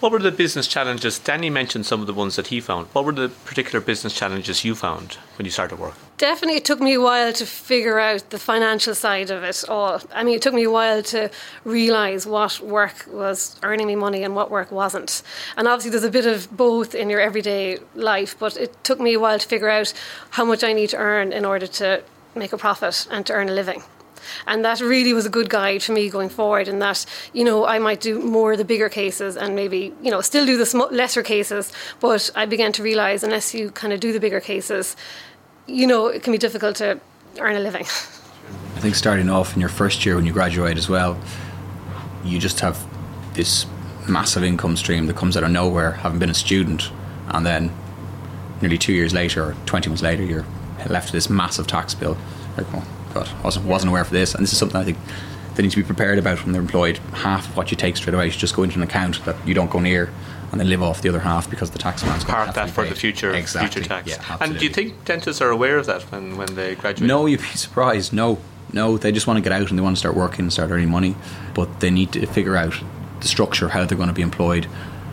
What 0.00 0.12
were 0.12 0.18
the 0.18 0.32
business 0.32 0.66
challenges? 0.66 1.18
Danny 1.18 1.50
mentioned 1.50 1.86
some 1.86 2.00
of 2.00 2.06
the 2.06 2.14
ones 2.14 2.36
that 2.36 2.48
he 2.48 2.60
found. 2.60 2.88
What 2.88 3.04
were 3.04 3.12
the 3.12 3.28
particular 3.28 3.80
business 3.80 4.14
challenges 4.14 4.64
you 4.64 4.74
found 4.74 5.18
when 5.36 5.44
you 5.44 5.50
started 5.50 5.78
work? 5.78 5.94
Definitely, 6.20 6.58
it 6.58 6.66
took 6.66 6.80
me 6.80 6.92
a 6.92 7.00
while 7.00 7.32
to 7.32 7.46
figure 7.46 7.98
out 7.98 8.28
the 8.28 8.38
financial 8.38 8.94
side 8.94 9.30
of 9.30 9.42
it 9.42 9.64
all. 9.70 10.02
I 10.12 10.22
mean, 10.22 10.34
it 10.34 10.42
took 10.42 10.52
me 10.52 10.64
a 10.64 10.70
while 10.70 11.02
to 11.04 11.30
realise 11.64 12.26
what 12.26 12.60
work 12.60 13.06
was 13.10 13.56
earning 13.62 13.86
me 13.86 13.96
money 13.96 14.22
and 14.22 14.36
what 14.36 14.50
work 14.50 14.70
wasn't. 14.70 15.22
And 15.56 15.66
obviously, 15.66 15.92
there's 15.92 16.04
a 16.04 16.10
bit 16.10 16.26
of 16.26 16.54
both 16.54 16.94
in 16.94 17.08
your 17.08 17.20
everyday 17.20 17.78
life, 17.94 18.38
but 18.38 18.58
it 18.58 18.84
took 18.84 19.00
me 19.00 19.14
a 19.14 19.18
while 19.18 19.38
to 19.38 19.48
figure 19.48 19.70
out 19.70 19.94
how 20.28 20.44
much 20.44 20.62
I 20.62 20.74
need 20.74 20.90
to 20.90 20.98
earn 20.98 21.32
in 21.32 21.46
order 21.46 21.66
to 21.66 22.02
make 22.34 22.52
a 22.52 22.58
profit 22.58 23.06
and 23.10 23.24
to 23.24 23.32
earn 23.32 23.48
a 23.48 23.52
living. 23.52 23.82
And 24.46 24.62
that 24.64 24.80
really 24.80 25.14
was 25.14 25.24
a 25.24 25.30
good 25.30 25.48
guide 25.48 25.82
for 25.82 25.92
me 25.92 26.10
going 26.10 26.28
forward. 26.28 26.68
In 26.68 26.78
that, 26.80 27.06
you 27.32 27.44
know, 27.44 27.64
I 27.64 27.78
might 27.78 28.00
do 28.00 28.20
more 28.20 28.52
of 28.52 28.58
the 28.58 28.64
bigger 28.64 28.90
cases 28.90 29.38
and 29.38 29.56
maybe, 29.56 29.94
you 30.02 30.10
know, 30.10 30.20
still 30.20 30.44
do 30.44 30.62
the 30.62 30.88
lesser 30.90 31.22
cases. 31.22 31.72
But 31.98 32.30
I 32.34 32.44
began 32.44 32.72
to 32.72 32.82
realize 32.82 33.22
unless 33.22 33.54
you 33.54 33.70
kind 33.70 33.94
of 33.94 34.00
do 34.00 34.12
the 34.12 34.20
bigger 34.20 34.40
cases, 34.40 34.96
you 35.70 35.86
know, 35.86 36.06
it 36.06 36.22
can 36.22 36.32
be 36.32 36.38
difficult 36.38 36.76
to 36.76 37.00
earn 37.38 37.56
a 37.56 37.60
living. 37.60 37.82
I 37.82 38.80
think 38.80 38.94
starting 38.94 39.30
off 39.30 39.54
in 39.54 39.60
your 39.60 39.68
first 39.68 40.04
year 40.04 40.16
when 40.16 40.26
you 40.26 40.32
graduate 40.32 40.76
as 40.76 40.88
well, 40.88 41.18
you 42.24 42.38
just 42.38 42.60
have 42.60 42.78
this 43.34 43.66
massive 44.08 44.42
income 44.42 44.76
stream 44.76 45.06
that 45.06 45.16
comes 45.16 45.36
out 45.36 45.44
of 45.44 45.50
nowhere, 45.50 45.92
having 45.92 46.18
been 46.18 46.30
a 46.30 46.34
student, 46.34 46.90
and 47.28 47.46
then 47.46 47.72
nearly 48.60 48.78
two 48.78 48.92
years 48.92 49.14
later 49.14 49.44
or 49.44 49.56
20 49.66 49.88
months 49.88 50.02
later, 50.02 50.24
you're 50.24 50.46
left 50.88 51.06
with 51.06 51.12
this 51.12 51.30
massive 51.30 51.66
tax 51.66 51.94
bill. 51.94 52.16
Like, 52.56 52.70
well, 52.72 52.86
God, 53.14 53.28
wasn't 53.44 53.66
wasn't 53.66 53.90
aware 53.90 54.04
for 54.04 54.12
this, 54.12 54.34
and 54.34 54.42
this 54.42 54.52
is 54.52 54.58
something 54.58 54.80
I 54.80 54.84
think 54.84 54.98
they 55.54 55.62
need 55.62 55.70
to 55.72 55.76
be 55.76 55.82
prepared 55.82 56.18
about 56.18 56.42
when 56.44 56.52
they're 56.52 56.62
employed. 56.62 56.98
Half 57.12 57.48
of 57.48 57.56
what 57.56 57.70
you 57.70 57.76
take 57.76 57.96
straight 57.96 58.14
away 58.14 58.30
should 58.30 58.40
just 58.40 58.56
go 58.56 58.62
into 58.62 58.76
an 58.76 58.82
account 58.82 59.24
that 59.24 59.36
you 59.46 59.54
don't 59.54 59.70
go 59.70 59.80
near, 59.80 60.12
and 60.50 60.60
then 60.60 60.68
live 60.68 60.82
off 60.82 61.02
the 61.02 61.08
other 61.08 61.20
half 61.20 61.48
because 61.48 61.70
the 61.70 61.78
tax 61.78 62.04
man's 62.04 62.24
park 62.24 62.54
that 62.54 62.70
for 62.70 62.82
paid. 62.82 62.92
the 62.92 62.96
future 62.96 63.32
exactly. 63.32 63.82
future 63.82 63.88
tax. 63.88 64.08
Yeah, 64.08 64.36
and 64.40 64.58
do 64.58 64.64
you 64.64 64.70
think 64.70 65.04
dentists 65.04 65.40
are 65.40 65.50
aware 65.50 65.78
of 65.78 65.86
that 65.86 66.02
when, 66.10 66.36
when 66.36 66.54
they 66.54 66.74
graduate? 66.74 67.08
No, 67.08 67.26
you'd 67.26 67.40
be 67.40 67.46
surprised. 67.46 68.12
No, 68.12 68.38
no, 68.72 68.98
they 68.98 69.12
just 69.12 69.26
want 69.26 69.36
to 69.36 69.42
get 69.42 69.52
out 69.52 69.70
and 69.70 69.78
they 69.78 69.82
want 69.82 69.96
to 69.96 70.00
start 70.00 70.16
working 70.16 70.40
and 70.40 70.52
start 70.52 70.70
earning 70.70 70.90
money, 70.90 71.14
but 71.54 71.80
they 71.80 71.90
need 71.90 72.12
to 72.12 72.26
figure 72.26 72.56
out 72.56 72.74
the 73.20 73.28
structure, 73.28 73.68
how 73.68 73.84
they're 73.84 73.96
going 73.98 74.08
to 74.08 74.14
be 74.14 74.22
employed, 74.22 74.66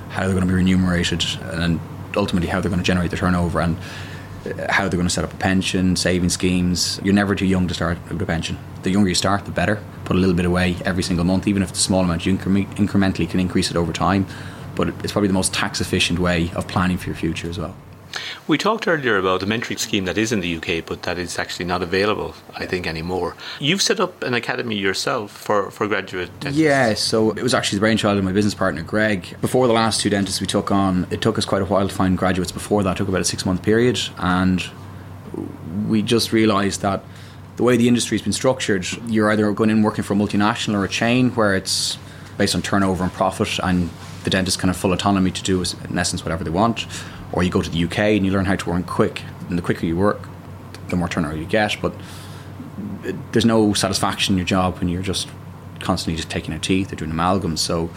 how 0.09 0.21
they're 0.23 0.33
going 0.33 0.41
to 0.41 0.47
be 0.47 0.53
remunerated, 0.53 1.23
and 1.41 1.79
ultimately 2.15 2.49
how 2.49 2.59
they're 2.61 2.69
going 2.69 2.81
to 2.81 2.85
generate 2.85 3.11
the 3.11 3.17
turnover 3.17 3.59
and 3.59 3.77
uh, 4.45 4.71
how 4.71 4.87
they're 4.87 4.97
going 4.97 5.07
to 5.07 5.13
set 5.13 5.23
up 5.23 5.33
a 5.33 5.37
pension, 5.37 5.95
saving 5.95 6.29
schemes. 6.29 6.99
You're 7.03 7.13
never 7.13 7.35
too 7.35 7.45
young 7.45 7.67
to 7.67 7.73
start 7.73 7.97
with 8.09 8.21
a 8.21 8.25
pension. 8.25 8.57
The 8.83 8.91
younger 8.91 9.09
you 9.09 9.15
start, 9.15 9.45
the 9.45 9.51
better. 9.51 9.83
Put 10.05 10.15
a 10.15 10.19
little 10.19 10.35
bit 10.35 10.45
away 10.45 10.77
every 10.85 11.03
single 11.03 11.25
month, 11.25 11.47
even 11.47 11.61
if 11.61 11.69
it's 11.69 11.79
a 11.79 11.83
small 11.83 12.01
amount, 12.01 12.25
you 12.25 12.37
incre- 12.37 12.67
incrementally 12.75 13.29
can 13.29 13.39
increase 13.39 13.69
it 13.69 13.77
over 13.77 13.91
time. 13.91 14.25
But 14.77 14.89
it's 15.03 15.11
probably 15.11 15.27
the 15.27 15.33
most 15.33 15.53
tax 15.53 15.81
efficient 15.81 16.19
way 16.19 16.51
of 16.55 16.67
planning 16.67 16.97
for 16.97 17.07
your 17.07 17.15
future 17.15 17.49
as 17.49 17.57
well. 17.57 17.75
We 18.47 18.57
talked 18.57 18.87
earlier 18.87 19.17
about 19.17 19.41
the 19.41 19.45
mentoring 19.45 19.77
scheme 19.77 20.05
that 20.05 20.17
is 20.17 20.31
in 20.31 20.39
the 20.39 20.55
UK, 20.57 20.85
but 20.85 21.03
that 21.03 21.17
is 21.17 21.37
actually 21.37 21.65
not 21.65 21.81
available, 21.81 22.33
I 22.55 22.65
think, 22.65 22.87
anymore. 22.87 23.35
You've 23.59 23.81
set 23.81 23.99
up 23.99 24.23
an 24.23 24.33
academy 24.33 24.77
yourself 24.77 25.31
for, 25.31 25.69
for 25.71 25.87
graduate 25.87 26.29
dentists. 26.39 26.59
Yeah, 26.59 26.93
so 26.93 27.31
it 27.31 27.43
was 27.43 27.53
actually 27.53 27.77
the 27.77 27.81
brainchild 27.81 28.17
of 28.17 28.23
my 28.23 28.31
business 28.31 28.55
partner, 28.55 28.83
Greg. 28.83 29.35
Before 29.41 29.67
the 29.67 29.73
last 29.73 30.01
two 30.01 30.09
dentists 30.09 30.39
we 30.39 30.47
took 30.47 30.71
on, 30.71 31.07
it 31.11 31.21
took 31.21 31.37
us 31.37 31.45
quite 31.45 31.61
a 31.61 31.65
while 31.65 31.87
to 31.87 31.93
find 31.93 32.17
graduates 32.17 32.51
before 32.51 32.83
that, 32.83 32.91
it 32.91 32.97
took 32.97 33.09
about 33.09 33.21
a 33.21 33.25
six 33.25 33.45
month 33.45 33.61
period. 33.63 33.99
And 34.17 34.63
we 35.87 36.01
just 36.01 36.31
realised 36.31 36.81
that 36.81 37.03
the 37.57 37.63
way 37.63 37.75
the 37.75 37.87
industry's 37.87 38.21
been 38.21 38.33
structured, 38.33 38.85
you're 39.07 39.31
either 39.31 39.51
going 39.51 39.69
in 39.69 39.81
working 39.81 40.03
for 40.03 40.13
a 40.13 40.17
multinational 40.17 40.75
or 40.75 40.85
a 40.85 40.89
chain 40.89 41.31
where 41.31 41.55
it's 41.55 41.97
based 42.37 42.55
on 42.55 42.61
turnover 42.61 43.03
and 43.03 43.11
profit, 43.11 43.59
and 43.63 43.89
the 44.27 44.31
dentist 44.31 44.59
kind 44.59 44.69
of 44.69 44.75
full 44.75 44.91
autonomy 44.91 45.31
to 45.31 45.41
do, 45.41 45.63
in 45.89 45.97
essence, 45.97 46.25
whatever 46.25 46.43
they 46.43 46.49
want 46.49 46.85
or 47.31 47.43
you 47.43 47.49
go 47.49 47.61
to 47.61 47.69
the 47.69 47.83
UK 47.85 47.99
and 47.99 48.25
you 48.25 48.31
learn 48.31 48.43
how 48.43 48.57
to 48.57 48.71
earn 48.71 48.83
quick. 48.83 49.23
And 49.47 49.57
the 49.57 49.61
quicker 49.61 49.85
you 49.85 49.95
work, 49.95 50.27
the 50.89 50.97
more 50.97 51.07
turnover 51.07 51.37
you 51.37 51.45
get. 51.45 51.77
But 51.81 51.93
there's 53.31 53.45
no 53.45 53.73
satisfaction 53.73 54.33
in 54.33 54.37
your 54.37 54.45
job 54.45 54.79
when 54.79 54.89
you're 54.89 55.01
just 55.01 55.29
constantly 55.79 56.17
just 56.17 56.29
taking 56.29 56.53
out 56.53 56.61
teeth 56.61 56.91
or 56.91 56.97
doing 56.97 57.11
amalgams. 57.11 57.59
So 57.59 57.89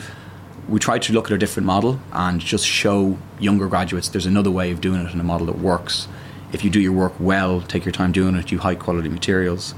we 0.69 0.79
try 0.79 1.01
to 1.01 1.13
look 1.13 1.27
at 1.27 1.33
a 1.33 1.39
different 1.39 1.67
model 1.67 2.01
and 2.13 2.41
just 2.41 2.65
show 2.65 3.19
younger 3.41 3.67
graduates 3.67 4.09
there's 4.09 4.27
another 4.27 4.51
way 4.51 4.71
of 4.71 4.81
doing 4.81 5.05
it 5.05 5.13
in 5.13 5.19
a 5.19 5.25
model 5.25 5.47
that 5.47 5.59
works. 5.59 6.07
If 6.53 6.63
you 6.63 6.71
do 6.71 6.81
your 6.81 6.93
work 6.93 7.15
well, 7.19 7.61
take 7.61 7.85
your 7.85 7.93
time 7.93 8.13
doing 8.13 8.37
it, 8.37 8.53
you 8.53 8.59
high 8.59 8.77
quality 8.77 9.09
materials, 9.09 9.75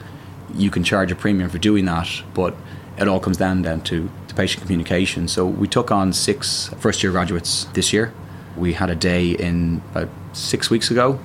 you 0.55 0.71
can 0.71 0.85
charge 0.85 1.11
a 1.11 1.15
premium 1.15 1.49
for 1.49 1.59
doing 1.59 1.87
that. 1.87 2.09
But 2.35 2.55
it 2.99 3.09
all 3.09 3.21
comes 3.21 3.37
down 3.37 3.63
then 3.63 3.81
to, 3.83 4.11
to 4.29 4.35
patient 4.35 4.63
communication. 4.63 5.29
So 5.29 5.47
we 5.47 5.69
took 5.69 5.91
on 5.91 6.13
six 6.13 6.69
first 6.79 7.03
year 7.03 7.13
graduates 7.13 7.65
this 7.73 7.93
year 7.93 8.13
we 8.57 8.73
had 8.73 8.91
a 8.91 8.95
day 8.95 9.31
in 9.31 9.83
about 9.91 10.09
six 10.33 10.71
weeks 10.71 10.91
ago, 10.91 11.19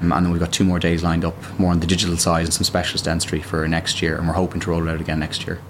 um, 0.00 0.12
and 0.12 0.26
then 0.26 0.32
we've 0.32 0.40
got 0.40 0.52
two 0.52 0.64
more 0.64 0.78
days 0.78 1.02
lined 1.02 1.24
up, 1.24 1.34
more 1.58 1.70
on 1.70 1.80
the 1.80 1.86
digital 1.86 2.16
side 2.16 2.44
and 2.44 2.54
some 2.54 2.64
specialist 2.64 3.04
dentistry 3.04 3.40
for 3.40 3.66
next 3.68 4.02
year, 4.02 4.16
and 4.16 4.26
we're 4.26 4.34
hoping 4.34 4.60
to 4.60 4.70
roll 4.70 4.86
it 4.86 4.90
out 4.90 5.00
again 5.00 5.20
next 5.20 5.46
year. 5.46 5.60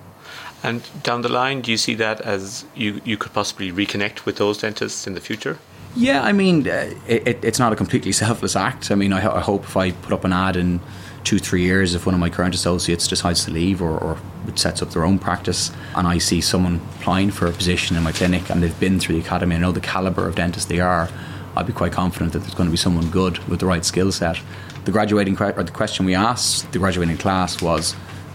And 0.62 0.82
down 1.02 1.23
the 1.23 1.28
line, 1.28 1.61
do 1.61 1.71
you 1.71 1.76
see 1.76 1.94
that 1.94 2.21
as 2.21 2.64
you, 2.75 3.00
you 3.04 3.16
could 3.16 3.32
possibly 3.32 3.73
reconnect 3.73 4.25
with 4.25 4.37
those 4.37 4.59
dentists 4.59 5.06
in 5.06 5.14
the 5.14 5.21
future? 5.21 5.59
Yeah, 5.97 6.23
I 6.23 6.32
mean, 6.32 6.66
uh, 6.68 6.94
it, 7.06 7.44
it's 7.44 7.59
not 7.59 7.73
a 7.73 7.76
completely 7.76 8.12
selfless 8.25 8.56
act. 8.56 8.90
I 8.90 8.94
mean, 8.94 9.12
I, 9.12 9.37
I, 9.37 9.40
hope 9.40 9.64
if 9.64 9.76
I 9.76 9.90
put 9.90 10.12
up 10.12 10.25
an 10.25 10.32
ad 10.32 10.56
in 10.56 10.80
two, 11.24 11.38
three 11.38 11.62
years, 11.62 11.94
if 11.94 12.06
one 12.06 12.14
of 12.14 12.20
my 12.20 12.30
current 12.30 12.54
associates 12.54 13.06
decides 13.06 13.44
to 13.44 13.50
leave 13.50 13.80
or, 13.80 13.98
or 13.98 14.18
sets 14.54 14.82
up 14.82 14.90
their 14.90 15.04
own 15.04 15.18
practice, 15.18 15.70
and 15.94 16.06
I 16.06 16.18
see 16.18 16.40
someone 16.40 16.80
applying 16.96 17.30
for 17.30 17.46
a 17.46 17.52
position 17.52 17.96
in 17.96 18.02
my 18.02 18.12
clinic 18.12 18.50
and 18.50 18.62
they've 18.62 18.80
been 18.80 18.98
through 18.98 19.16
the 19.16 19.20
academy, 19.20 19.56
I 19.56 19.58
know 19.58 19.72
the 19.72 19.80
caliber 19.80 20.26
of 20.26 20.34
dentist 20.34 20.68
they 20.68 20.80
are, 20.80 21.08
I'd 21.54 21.66
be 21.66 21.72
quite 21.72 21.92
confident 21.92 22.32
that 22.32 22.40
there's 22.40 22.54
going 22.54 22.68
to 22.68 22.70
be 22.70 22.76
someone 22.76 23.10
good 23.10 23.38
with 23.48 23.60
the 23.60 23.66
right 23.66 23.84
skill 23.84 24.10
set. 24.10 24.40
The 24.84 24.90
graduating 24.90 25.40
or 25.40 25.62
the 25.62 25.70
question 25.70 26.06
we 26.06 26.14
asked 26.14 26.72
the 26.72 26.78
graduating 26.78 27.18
class 27.18 27.62
was, 27.62 27.94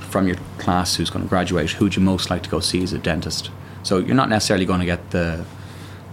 from 0.10 0.28
your 0.28 0.38
class 0.58 0.96
who's 0.96 1.10
going 1.10 1.26
to 1.26 1.30
graduate, 1.30 1.72
who'd 1.72 1.96
you 1.96 2.02
most 2.02 2.30
like 2.30 2.44
to 2.44 2.50
go 2.50 2.60
see 2.60 2.84
as 2.84 2.94
a 2.94 2.98
dentist? 2.98 3.52
So 3.84 3.98
you're 3.98 4.16
not 4.16 4.30
necessarily 4.30 4.66
going 4.66 4.80
to 4.80 4.86
get 4.86 5.12
the 5.12 5.46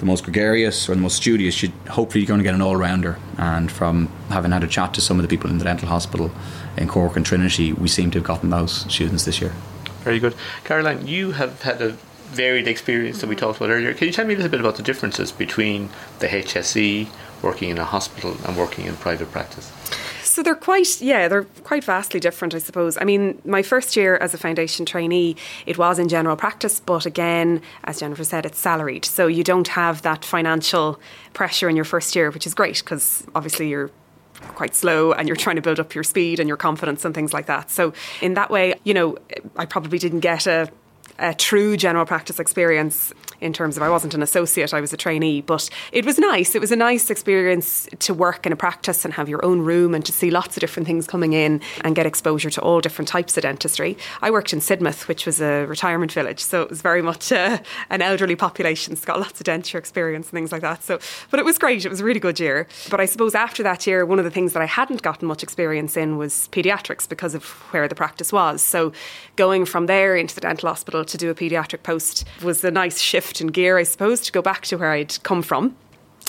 the 0.04 0.10
most 0.10 0.24
gregarious 0.24 0.88
or 0.88 0.94
the 0.94 1.00
most 1.00 1.16
studious, 1.16 1.62
you're 1.62 1.72
hopefully 1.88 2.20
you're 2.20 2.28
going 2.28 2.38
to 2.38 2.44
get 2.44 2.54
an 2.54 2.60
all 2.60 2.76
rounder. 2.76 3.18
And 3.38 3.72
from 3.72 4.08
having 4.28 4.52
had 4.52 4.62
a 4.62 4.66
chat 4.66 4.92
to 4.94 5.00
some 5.00 5.18
of 5.18 5.22
the 5.22 5.28
people 5.28 5.50
in 5.50 5.58
the 5.58 5.64
dental 5.64 5.88
hospital 5.88 6.30
in 6.76 6.88
Cork 6.88 7.16
and 7.16 7.24
Trinity, 7.24 7.72
we 7.72 7.88
seem 7.88 8.10
to 8.10 8.18
have 8.18 8.26
gotten 8.26 8.50
those 8.50 8.92
students 8.92 9.24
this 9.24 9.40
year. 9.40 9.52
Very 10.02 10.18
good. 10.18 10.34
Caroline, 10.64 11.06
you 11.06 11.32
have 11.32 11.62
had 11.62 11.80
a 11.80 11.96
varied 12.26 12.68
experience 12.68 13.20
that 13.20 13.28
we 13.28 13.36
talked 13.36 13.56
about 13.56 13.70
earlier. 13.70 13.94
Can 13.94 14.06
you 14.06 14.12
tell 14.12 14.26
me 14.26 14.34
a 14.34 14.36
little 14.36 14.50
bit 14.50 14.60
about 14.60 14.76
the 14.76 14.82
differences 14.82 15.32
between 15.32 15.88
the 16.18 16.26
HSE, 16.26 17.08
working 17.40 17.70
in 17.70 17.78
a 17.78 17.84
hospital, 17.84 18.36
and 18.44 18.56
working 18.56 18.84
in 18.86 18.96
private 18.96 19.32
practice? 19.32 19.72
So 20.24 20.42
they're 20.42 20.54
quite, 20.54 21.00
yeah, 21.00 21.28
they're 21.28 21.44
quite 21.44 21.84
vastly 21.84 22.20
different, 22.20 22.54
I 22.54 22.58
suppose. 22.58 22.96
I 23.00 23.04
mean, 23.04 23.40
my 23.44 23.62
first 23.62 23.96
year 23.96 24.16
as 24.16 24.34
a 24.34 24.38
foundation 24.38 24.86
trainee, 24.86 25.36
it 25.66 25.78
was 25.78 25.98
in 25.98 26.08
general 26.08 26.36
practice, 26.36 26.80
but 26.80 27.06
again, 27.06 27.60
as 27.84 28.00
Jennifer 28.00 28.24
said, 28.24 28.46
it's 28.46 28.58
salaried. 28.58 29.04
So 29.04 29.26
you 29.26 29.44
don't 29.44 29.68
have 29.68 30.02
that 30.02 30.24
financial 30.24 31.00
pressure 31.32 31.68
in 31.68 31.76
your 31.76 31.84
first 31.84 32.16
year, 32.16 32.30
which 32.30 32.46
is 32.46 32.54
great 32.54 32.78
because 32.78 33.26
obviously 33.34 33.68
you're 33.68 33.90
quite 34.54 34.74
slow 34.74 35.12
and 35.12 35.28
you're 35.28 35.36
trying 35.36 35.56
to 35.56 35.62
build 35.62 35.80
up 35.80 35.94
your 35.94 36.04
speed 36.04 36.40
and 36.40 36.48
your 36.48 36.56
confidence 36.56 37.04
and 37.04 37.14
things 37.14 37.32
like 37.32 37.46
that. 37.46 37.70
So 37.70 37.92
in 38.20 38.34
that 38.34 38.50
way, 38.50 38.74
you 38.84 38.94
know, 38.94 39.16
I 39.56 39.66
probably 39.66 39.98
didn't 39.98 40.20
get 40.20 40.46
a 40.46 40.68
a 41.18 41.34
true 41.34 41.76
general 41.76 42.06
practice 42.06 42.38
experience 42.38 43.12
in 43.40 43.52
terms 43.52 43.76
of 43.76 43.82
I 43.82 43.90
wasn't 43.90 44.14
an 44.14 44.22
associate, 44.22 44.72
I 44.72 44.80
was 44.80 44.92
a 44.92 44.96
trainee, 44.96 45.42
but 45.42 45.68
it 45.92 46.06
was 46.06 46.18
nice. 46.18 46.54
It 46.54 46.60
was 46.60 46.72
a 46.72 46.76
nice 46.76 47.10
experience 47.10 47.88
to 48.00 48.14
work 48.14 48.46
in 48.46 48.52
a 48.52 48.56
practice 48.56 49.04
and 49.04 49.12
have 49.14 49.28
your 49.28 49.44
own 49.44 49.60
room 49.60 49.94
and 49.94 50.04
to 50.06 50.12
see 50.12 50.30
lots 50.30 50.56
of 50.56 50.60
different 50.60 50.86
things 50.86 51.06
coming 51.06 51.34
in 51.34 51.60
and 51.82 51.94
get 51.94 52.06
exposure 52.06 52.50
to 52.50 52.60
all 52.62 52.80
different 52.80 53.08
types 53.08 53.36
of 53.36 53.42
dentistry. 53.42 53.98
I 54.22 54.30
worked 54.30 54.52
in 54.52 54.60
Sidmouth, 54.60 55.08
which 55.08 55.26
was 55.26 55.40
a 55.40 55.66
retirement 55.66 56.12
village, 56.12 56.40
so 56.40 56.62
it 56.62 56.70
was 56.70 56.80
very 56.80 57.02
much 57.02 57.32
uh, 57.32 57.58
an 57.90 58.00
elderly 58.02 58.36
population. 58.36 58.92
It's 58.94 59.04
got 59.04 59.20
lots 59.20 59.40
of 59.40 59.46
denture 59.46 59.78
experience 59.78 60.26
and 60.28 60.32
things 60.32 60.52
like 60.52 60.62
that. 60.62 60.82
So, 60.82 60.98
but 61.30 61.38
it 61.38 61.44
was 61.44 61.58
great. 61.58 61.84
It 61.84 61.90
was 61.90 62.00
a 62.00 62.04
really 62.04 62.20
good 62.20 62.40
year. 62.40 62.66
But 62.90 63.00
I 63.00 63.06
suppose 63.06 63.34
after 63.34 63.62
that 63.62 63.86
year, 63.86 64.06
one 64.06 64.18
of 64.18 64.24
the 64.24 64.30
things 64.30 64.54
that 64.54 64.62
I 64.62 64.66
hadn't 64.66 65.02
gotten 65.02 65.28
much 65.28 65.42
experience 65.42 65.96
in 65.96 66.16
was 66.16 66.48
paediatrics 66.52 67.08
because 67.08 67.34
of 67.34 67.44
where 67.72 67.88
the 67.88 67.94
practice 67.94 68.32
was. 68.32 68.62
So, 68.62 68.92
going 69.36 69.64
from 69.66 69.86
there 69.86 70.16
into 70.16 70.34
the 70.34 70.40
dental 70.40 70.68
hospital 70.68 71.03
to 71.04 71.18
do 71.18 71.30
a 71.30 71.34
paediatric 71.34 71.82
post 71.82 72.24
was 72.42 72.64
a 72.64 72.70
nice 72.70 73.00
shift 73.00 73.40
in 73.40 73.48
gear, 73.48 73.78
I 73.78 73.84
suppose, 73.84 74.20
to 74.22 74.32
go 74.32 74.42
back 74.42 74.62
to 74.66 74.76
where 74.76 74.92
I'd 74.92 75.22
come 75.22 75.42
from 75.42 75.76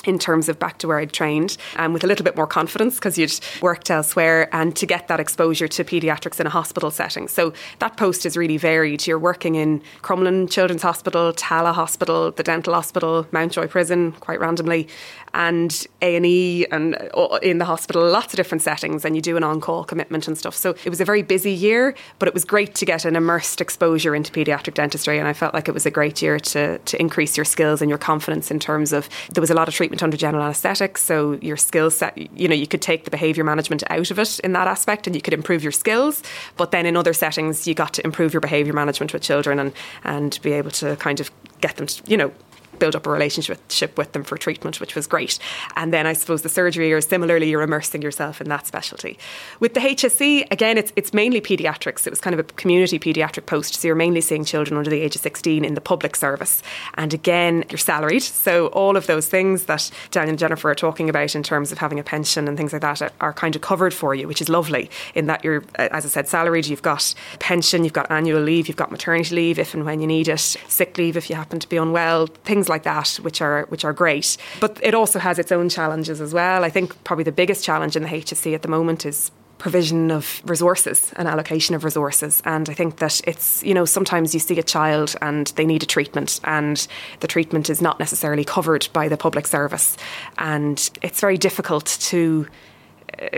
in 0.06 0.18
terms 0.18 0.48
of 0.48 0.58
back 0.58 0.78
to 0.78 0.88
where 0.88 0.98
I'd 0.98 1.12
trained 1.12 1.56
and 1.76 1.86
um, 1.86 1.92
with 1.92 2.04
a 2.04 2.06
little 2.06 2.24
bit 2.24 2.36
more 2.36 2.46
confidence 2.46 2.94
because 2.94 3.18
you'd 3.18 3.38
worked 3.60 3.90
elsewhere 3.90 4.48
and 4.54 4.74
to 4.76 4.86
get 4.86 5.08
that 5.08 5.20
exposure 5.20 5.68
to 5.68 5.84
paediatrics 5.84 6.40
in 6.40 6.46
a 6.46 6.50
hospital 6.50 6.90
setting. 6.90 7.28
So 7.28 7.52
that 7.80 7.96
post 7.96 8.24
is 8.24 8.36
really 8.36 8.56
varied. 8.56 9.06
You're 9.06 9.18
working 9.18 9.56
in 9.56 9.82
Crumlin 10.02 10.50
Children's 10.50 10.82
Hospital, 10.82 11.32
Tallaght 11.32 11.74
Hospital, 11.74 12.30
the 12.30 12.42
Dental 12.42 12.72
Hospital, 12.72 13.26
Mountjoy 13.32 13.66
Prison, 13.66 14.12
quite 14.12 14.40
randomly, 14.40 14.88
and 15.34 15.86
A&E 16.02 16.66
and 16.66 16.96
uh, 17.14 17.38
in 17.42 17.58
the 17.58 17.64
hospital, 17.64 18.08
lots 18.08 18.32
of 18.32 18.36
different 18.36 18.62
settings 18.62 19.04
and 19.04 19.16
you 19.16 19.22
do 19.22 19.36
an 19.36 19.42
on-call 19.42 19.84
commitment 19.84 20.28
and 20.28 20.36
stuff. 20.36 20.54
So 20.54 20.76
it 20.84 20.90
was 20.90 21.00
a 21.00 21.04
very 21.04 21.22
busy 21.22 21.52
year, 21.52 21.94
but 22.18 22.28
it 22.28 22.34
was 22.34 22.44
great 22.44 22.74
to 22.76 22.84
get 22.84 23.04
an 23.04 23.16
immersed 23.16 23.60
exposure 23.60 24.14
into 24.14 24.30
paediatric 24.30 24.74
dentistry 24.74 25.18
and 25.18 25.26
I 25.26 25.32
felt 25.32 25.54
like 25.54 25.68
it 25.68 25.72
was 25.72 25.86
a 25.86 25.90
great 25.90 26.22
year 26.22 26.38
to, 26.38 26.78
to 26.78 27.00
increase 27.00 27.36
your 27.36 27.44
skills 27.44 27.82
and 27.82 27.88
your 27.88 27.98
confidence 27.98 28.50
in 28.50 28.60
terms 28.60 28.92
of 28.92 29.08
there 29.32 29.40
was 29.40 29.50
a 29.50 29.54
lot 29.54 29.68
of 29.68 29.74
treatment 29.74 29.86
treatment 29.86 30.02
under 30.02 30.16
general 30.16 30.44
anaesthetic. 30.44 30.98
So 30.98 31.38
your 31.40 31.56
skill 31.56 31.90
set, 31.90 32.16
you 32.38 32.48
know, 32.48 32.54
you 32.54 32.66
could 32.66 32.82
take 32.82 33.04
the 33.04 33.10
behaviour 33.10 33.44
management 33.44 33.82
out 33.88 34.10
of 34.10 34.18
it 34.18 34.40
in 34.40 34.52
that 34.52 34.66
aspect 34.66 35.06
and 35.06 35.14
you 35.14 35.22
could 35.22 35.34
improve 35.34 35.62
your 35.62 35.72
skills. 35.72 36.22
But 36.56 36.70
then 36.70 36.86
in 36.86 36.96
other 36.96 37.12
settings, 37.12 37.66
you 37.66 37.74
got 37.74 37.94
to 37.94 38.04
improve 38.04 38.32
your 38.34 38.40
behaviour 38.40 38.72
management 38.72 39.12
with 39.12 39.22
children 39.22 39.58
and, 39.58 39.72
and 40.04 40.38
be 40.42 40.52
able 40.52 40.70
to 40.72 40.96
kind 40.96 41.20
of 41.20 41.30
get 41.60 41.76
them 41.76 41.86
to, 41.86 42.02
you 42.06 42.16
know, 42.16 42.32
build 42.78 42.96
up 42.96 43.06
a 43.06 43.10
relationship 43.10 43.96
with 43.96 44.12
them 44.12 44.24
for 44.24 44.36
treatment, 44.36 44.80
which 44.80 44.94
was 44.94 45.06
great. 45.06 45.38
And 45.76 45.92
then 45.92 46.06
I 46.06 46.12
suppose 46.12 46.42
the 46.42 46.48
surgery 46.48 46.92
or 46.92 47.00
similarly, 47.00 47.50
you're 47.50 47.62
immersing 47.62 48.02
yourself 48.02 48.40
in 48.40 48.48
that 48.48 48.66
specialty. 48.66 49.18
With 49.60 49.74
the 49.74 49.80
HSE, 49.80 50.50
again, 50.50 50.78
it's, 50.78 50.92
it's 50.96 51.12
mainly 51.12 51.40
paediatrics. 51.40 52.06
It 52.06 52.10
was 52.10 52.20
kind 52.20 52.34
of 52.34 52.40
a 52.40 52.44
community 52.44 52.98
paediatric 52.98 53.46
post. 53.46 53.74
So 53.74 53.88
you're 53.88 53.94
mainly 53.94 54.20
seeing 54.20 54.44
children 54.44 54.76
under 54.76 54.90
the 54.90 55.00
age 55.00 55.16
of 55.16 55.22
16 55.22 55.64
in 55.64 55.74
the 55.74 55.80
public 55.80 56.16
service. 56.16 56.62
And 56.94 57.12
again, 57.14 57.64
you're 57.70 57.78
salaried. 57.78 58.22
So 58.22 58.68
all 58.68 58.96
of 58.96 59.06
those 59.06 59.28
things 59.28 59.64
that 59.64 59.90
Daniel 60.10 60.30
and 60.30 60.38
Jennifer 60.38 60.70
are 60.70 60.74
talking 60.74 61.08
about 61.08 61.34
in 61.34 61.42
terms 61.42 61.72
of 61.72 61.78
having 61.78 61.98
a 61.98 62.04
pension 62.04 62.48
and 62.48 62.56
things 62.56 62.72
like 62.72 62.82
that 62.82 63.02
are, 63.02 63.12
are 63.20 63.32
kind 63.32 63.56
of 63.56 63.62
covered 63.62 63.94
for 63.94 64.14
you, 64.14 64.28
which 64.28 64.40
is 64.40 64.48
lovely 64.48 64.90
in 65.14 65.26
that 65.26 65.44
you're, 65.44 65.64
as 65.76 66.04
I 66.04 66.08
said, 66.08 66.28
salaried. 66.28 66.66
You've 66.66 66.82
got 66.82 67.14
pension, 67.38 67.84
you've 67.84 67.92
got 67.92 68.10
annual 68.10 68.40
leave, 68.40 68.68
you've 68.68 68.76
got 68.76 68.90
maternity 68.90 69.34
leave 69.34 69.58
if 69.58 69.74
and 69.74 69.84
when 69.84 70.00
you 70.00 70.06
need 70.06 70.28
it, 70.28 70.40
sick 70.40 70.98
leave 70.98 71.16
if 71.16 71.30
you 71.30 71.36
happen 71.36 71.60
to 71.60 71.68
be 71.68 71.76
unwell, 71.76 72.26
things 72.26 72.65
things 72.66 72.68
like 72.68 72.82
that, 72.82 73.08
which 73.22 73.40
are 73.40 73.66
which 73.68 73.84
are 73.84 73.92
great. 73.92 74.36
But 74.60 74.78
it 74.82 74.94
also 74.94 75.18
has 75.18 75.38
its 75.38 75.52
own 75.52 75.68
challenges 75.68 76.20
as 76.20 76.32
well. 76.32 76.64
I 76.64 76.70
think 76.70 76.92
probably 77.04 77.24
the 77.24 77.32
biggest 77.32 77.64
challenge 77.64 77.96
in 77.96 78.02
the 78.02 78.08
HSE 78.08 78.54
at 78.54 78.62
the 78.62 78.68
moment 78.68 79.06
is 79.06 79.30
provision 79.58 80.10
of 80.10 80.42
resources 80.44 81.12
and 81.16 81.28
allocation 81.28 81.74
of 81.74 81.82
resources. 81.84 82.42
And 82.44 82.68
I 82.68 82.74
think 82.74 82.96
that 82.96 83.20
it's, 83.26 83.62
you 83.64 83.72
know, 83.72 83.86
sometimes 83.86 84.34
you 84.34 84.40
see 84.40 84.58
a 84.58 84.62
child 84.62 85.16
and 85.22 85.46
they 85.56 85.64
need 85.64 85.82
a 85.82 85.86
treatment 85.86 86.40
and 86.44 86.86
the 87.20 87.26
treatment 87.26 87.70
is 87.70 87.80
not 87.80 87.98
necessarily 87.98 88.44
covered 88.44 88.86
by 88.92 89.08
the 89.08 89.16
public 89.16 89.46
service. 89.46 89.96
And 90.36 90.78
it's 91.00 91.20
very 91.20 91.38
difficult 91.38 91.86
to 92.10 92.46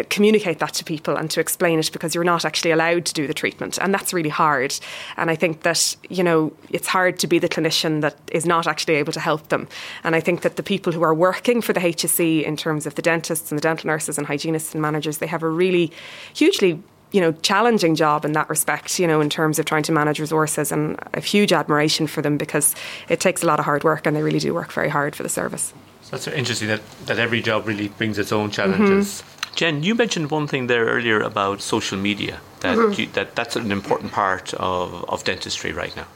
communicate 0.09 0.59
that 0.59 0.75
to 0.75 0.85
people 0.85 1.17
and 1.17 1.31
to 1.31 1.41
explain 1.41 1.79
it 1.79 1.93
because 1.93 2.15
you're 2.15 2.25
not 2.25 2.45
actually 2.45 2.71
allowed 2.71 3.05
to 3.07 3.15
do 3.15 3.27
the 3.27 3.35
treatment. 3.35 3.79
And 3.79 3.93
that's 3.95 4.13
really 4.13 4.29
hard. 4.29 4.79
And 5.17 5.31
i 5.31 5.37
think 5.37 5.63
that 5.63 5.97
you 6.09 6.23
know 6.23 6.53
it's 6.71 6.89
hard 6.89 7.19
to 7.21 7.27
be 7.27 7.39
the 7.39 7.49
clinician 7.49 8.01
that 8.01 8.17
is 8.33 8.45
not 8.47 8.67
actually 8.67 8.95
able 8.95 9.13
to 9.13 9.21
help 9.21 9.49
them. 9.49 9.69
And 10.05 10.17
i 10.17 10.21
think 10.21 10.43
that 10.43 10.57
the 10.57 10.63
people 10.63 10.93
who 10.93 11.03
are 11.03 11.15
working 11.15 11.61
for 11.63 11.73
the 11.73 11.81
HSE 11.81 12.43
in 12.43 12.57
terms 12.57 12.87
of 12.87 12.95
the 12.95 13.03
dentists 13.03 13.51
and 13.51 13.59
the 13.59 13.63
dental 13.63 13.87
nurses 13.87 14.19
and 14.19 14.27
hygienists 14.27 14.75
and 14.75 14.83
managers 14.83 15.19
they 15.19 15.27
have 15.27 15.43
a 15.43 15.49
really 15.49 15.93
hugely 16.35 16.83
you 17.13 17.21
know 17.21 17.33
challenging 17.33 17.95
job 17.95 18.25
in 18.25 18.33
that 18.33 18.49
respect 18.51 18.99
you 18.99 19.07
know 19.07 19.21
in 19.21 19.31
terms 19.31 19.59
of 19.59 19.65
trying 19.65 19.83
to 19.83 19.93
manage 19.93 20.21
resources 20.21 20.73
and 20.73 20.99
a 21.15 21.21
huge 21.21 21.53
admiration 21.53 22.07
for 22.07 22.21
them 22.23 22.37
because 22.37 22.75
it 23.09 23.21
takes 23.21 23.43
a 23.43 23.47
lot 23.47 23.59
of 23.59 23.65
hard 23.65 23.85
work 23.85 24.07
and 24.07 24.17
they 24.17 24.23
really 24.23 24.41
do 24.41 24.53
work 24.53 24.73
very 24.73 24.89
hard 24.89 25.15
for 25.15 25.23
the 25.23 25.29
service. 25.29 25.73
So 26.03 26.17
that's 26.17 26.27
interesting 26.29 26.69
that, 26.69 26.81
that 27.05 27.19
every 27.19 27.43
job 27.43 27.67
really 27.67 27.89
brings 27.89 28.19
its 28.19 28.33
own 28.33 28.51
challenges. 28.51 29.21
Mm-hmm. 29.21 29.38
Jen, 29.59 29.83
you 29.83 29.97
mentioned 29.97 30.31
one 30.31 30.47
thing 30.47 30.69
there 30.69 30.85
earlier 30.85 31.21
about 31.21 31.61
social 31.61 31.99
media. 31.99 32.41
That 32.61 32.79
mm-hmm. 32.79 33.01
you, 33.01 33.07
that 33.09 33.35
that's 33.35 33.57
an 33.57 33.73
important 33.73 34.13
part 34.13 34.55
of, 34.55 35.05
of 35.09 35.25
dentistry 35.25 35.73
right 35.73 35.95
now 35.97 36.07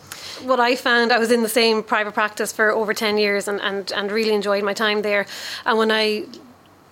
what 0.45 0.61
I 0.61 0.77
found, 0.77 1.13
I 1.13 1.19
was 1.19 1.31
in 1.31 1.43
the 1.43 1.49
same 1.49 1.83
private 1.83 2.15
practice 2.15 2.53
for 2.53 2.71
over 2.71 2.93
10 2.93 3.19
years 3.19 3.49
and, 3.49 3.61
and, 3.61 3.93
and 3.93 4.11
really 4.11 4.35
enjoyed 4.35 4.65
my 4.65 4.75
time 4.75 5.03
there. 5.03 5.27
And 5.65 5.79
when 5.79 5.93
I 5.93 6.27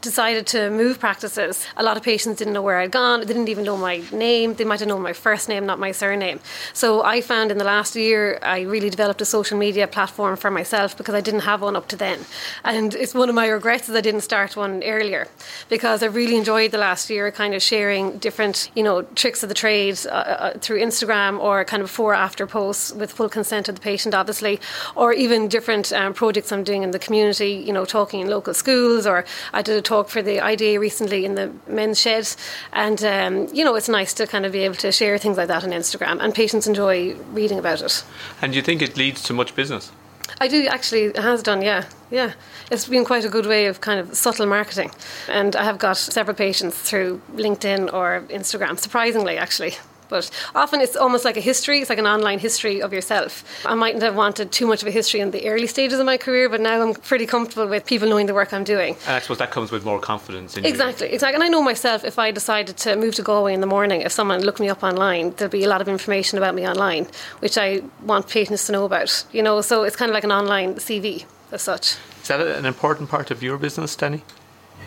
decided 0.00 0.46
to 0.48 0.70
move 0.70 0.98
practices, 0.98 1.66
a 1.76 1.82
lot 1.82 1.96
of 1.96 2.02
patients 2.02 2.38
didn't 2.38 2.54
know 2.54 2.62
where 2.62 2.78
I'd 2.78 2.90
gone. 2.90 3.20
They 3.20 3.26
didn't 3.26 3.48
even 3.48 3.64
know 3.64 3.76
my 3.76 4.02
name. 4.12 4.54
They 4.54 4.64
might 4.64 4.80
have 4.80 4.88
known 4.88 5.02
my 5.02 5.12
first 5.12 5.48
name, 5.48 5.66
not 5.66 5.78
my 5.78 5.92
surname. 5.92 6.40
So 6.72 7.02
I 7.02 7.20
found 7.20 7.50
in 7.50 7.58
the 7.58 7.64
last 7.64 7.96
year, 7.96 8.38
I 8.42 8.62
really 8.62 8.90
developed 8.90 9.20
a 9.20 9.24
social 9.24 9.58
media 9.58 9.86
platform 9.86 10.36
for 10.36 10.50
myself 10.50 10.96
because 10.96 11.14
I 11.14 11.20
didn't 11.20 11.40
have 11.40 11.62
one 11.62 11.76
up 11.76 11.88
to 11.88 11.96
then. 11.96 12.20
And 12.64 12.94
it's 12.94 13.14
one 13.14 13.28
of 13.28 13.34
my 13.34 13.46
regrets 13.46 13.86
that 13.86 13.96
I 13.96 14.00
didn't 14.00 14.22
start 14.22 14.56
one 14.56 14.82
earlier 14.82 15.28
because 15.68 16.02
I 16.02 16.06
really 16.06 16.36
enjoyed 16.36 16.70
the 16.70 16.78
last 16.78 17.10
year 17.10 17.30
kind 17.30 17.54
of 17.54 17.62
sharing 17.62 18.18
different, 18.18 18.70
you 18.74 18.82
know, 18.82 19.02
tricks 19.02 19.42
of 19.42 19.48
the 19.48 19.54
trade 19.54 19.98
uh, 20.06 20.10
uh, 20.10 20.58
through 20.58 20.78
Instagram 20.80 21.38
or 21.38 21.64
kind 21.64 21.82
of 21.82 21.88
before 21.88 22.14
after 22.14 22.46
posts 22.46 22.92
with 22.92 23.12
full 23.12 23.28
consent 23.28 23.68
of 23.68 23.74
the 23.74 23.80
patient, 23.80 24.14
obviously, 24.14 24.60
or 24.94 25.12
even 25.12 25.48
different 25.48 25.92
um, 25.92 26.14
projects 26.14 26.52
I'm 26.52 26.64
doing 26.64 26.82
in 26.82 26.90
the 26.90 26.98
community, 26.98 27.52
you 27.52 27.72
know, 27.72 27.84
talking 27.84 28.20
in 28.20 28.28
local 28.28 28.54
schools 28.54 29.06
or 29.06 29.24
I 29.52 29.62
did 29.62 29.76
a 29.76 29.82
talk 29.90 30.08
for 30.08 30.22
the 30.22 30.40
IDA 30.40 30.78
recently 30.78 31.24
in 31.24 31.34
the 31.34 31.52
men's 31.66 32.00
shed, 32.00 32.26
and 32.72 33.02
um, 33.04 33.34
you 33.52 33.64
know 33.64 33.74
it's 33.78 33.88
nice 33.88 34.14
to 34.14 34.26
kind 34.26 34.44
of 34.46 34.52
be 34.52 34.62
able 34.68 34.76
to 34.86 34.90
share 34.92 35.18
things 35.18 35.36
like 35.36 35.48
that 35.48 35.64
on 35.64 35.70
Instagram, 35.70 36.16
and 36.22 36.34
patients 36.34 36.66
enjoy 36.66 37.14
reading 37.32 37.58
about 37.58 37.82
it. 37.82 38.04
And 38.40 38.52
do 38.52 38.56
you 38.56 38.62
think 38.62 38.82
it 38.82 38.96
leads 38.96 39.22
to 39.24 39.32
much 39.32 39.54
business? 39.54 39.92
I 40.40 40.48
do 40.48 40.66
actually. 40.66 41.04
It 41.06 41.16
has 41.30 41.42
done, 41.42 41.62
yeah, 41.62 41.82
yeah. 42.10 42.32
It's 42.70 42.86
been 42.86 43.04
quite 43.04 43.24
a 43.24 43.28
good 43.28 43.46
way 43.46 43.66
of 43.66 43.80
kind 43.80 43.98
of 44.00 44.16
subtle 44.16 44.46
marketing, 44.46 44.90
and 45.28 45.56
I 45.56 45.64
have 45.64 45.78
got 45.78 45.96
several 45.96 46.36
patients 46.36 46.76
through 46.88 47.20
LinkedIn 47.34 47.92
or 47.92 48.24
Instagram. 48.30 48.78
Surprisingly, 48.78 49.36
actually. 49.36 49.74
But 50.10 50.30
often 50.54 50.80
it's 50.80 50.96
almost 50.96 51.24
like 51.24 51.36
a 51.36 51.40
history, 51.40 51.80
it's 51.80 51.88
like 51.88 51.98
an 51.98 52.06
online 52.06 52.38
history 52.38 52.82
of 52.82 52.92
yourself. 52.92 53.44
I 53.64 53.74
mightn't 53.74 54.02
have 54.02 54.16
wanted 54.16 54.52
too 54.52 54.66
much 54.66 54.82
of 54.82 54.88
a 54.88 54.90
history 54.90 55.20
in 55.20 55.30
the 55.30 55.48
early 55.48 55.66
stages 55.66 55.98
of 55.98 56.06
my 56.06 56.18
career, 56.18 56.48
but 56.48 56.60
now 56.60 56.82
I'm 56.82 56.94
pretty 56.94 57.26
comfortable 57.26 57.66
with 57.68 57.86
people 57.86 58.08
knowing 58.08 58.26
the 58.26 58.34
work 58.34 58.52
I'm 58.52 58.64
doing. 58.64 58.96
And 59.06 59.16
I 59.16 59.20
suppose 59.20 59.38
that 59.38 59.50
comes 59.52 59.70
with 59.70 59.84
more 59.84 60.00
confidence 60.00 60.56
in 60.56 60.66
Exactly, 60.66 61.08
you. 61.08 61.14
exactly. 61.14 61.36
And 61.36 61.44
I 61.44 61.48
know 61.48 61.62
myself 61.62 62.04
if 62.04 62.18
I 62.18 62.30
decided 62.32 62.76
to 62.78 62.96
move 62.96 63.14
to 63.14 63.22
Galway 63.22 63.54
in 63.54 63.60
the 63.60 63.66
morning, 63.66 64.02
if 64.02 64.12
someone 64.12 64.42
looked 64.42 64.60
me 64.60 64.68
up 64.68 64.82
online, 64.82 65.30
there'll 65.36 65.50
be 65.50 65.64
a 65.64 65.68
lot 65.68 65.80
of 65.80 65.88
information 65.88 66.36
about 66.38 66.54
me 66.54 66.66
online, 66.68 67.06
which 67.38 67.56
I 67.56 67.82
want 68.04 68.28
patients 68.28 68.66
to 68.66 68.72
know 68.72 68.84
about. 68.84 69.24
You 69.32 69.42
know, 69.42 69.60
so 69.60 69.84
it's 69.84 69.96
kind 69.96 70.10
of 70.10 70.14
like 70.14 70.24
an 70.24 70.32
online 70.32 70.74
CV 70.74 71.24
as 71.52 71.62
such. 71.62 71.96
Is 72.22 72.28
that 72.28 72.40
an 72.40 72.66
important 72.66 73.08
part 73.08 73.30
of 73.30 73.42
your 73.42 73.56
business, 73.58 73.94
Danny? 73.96 74.22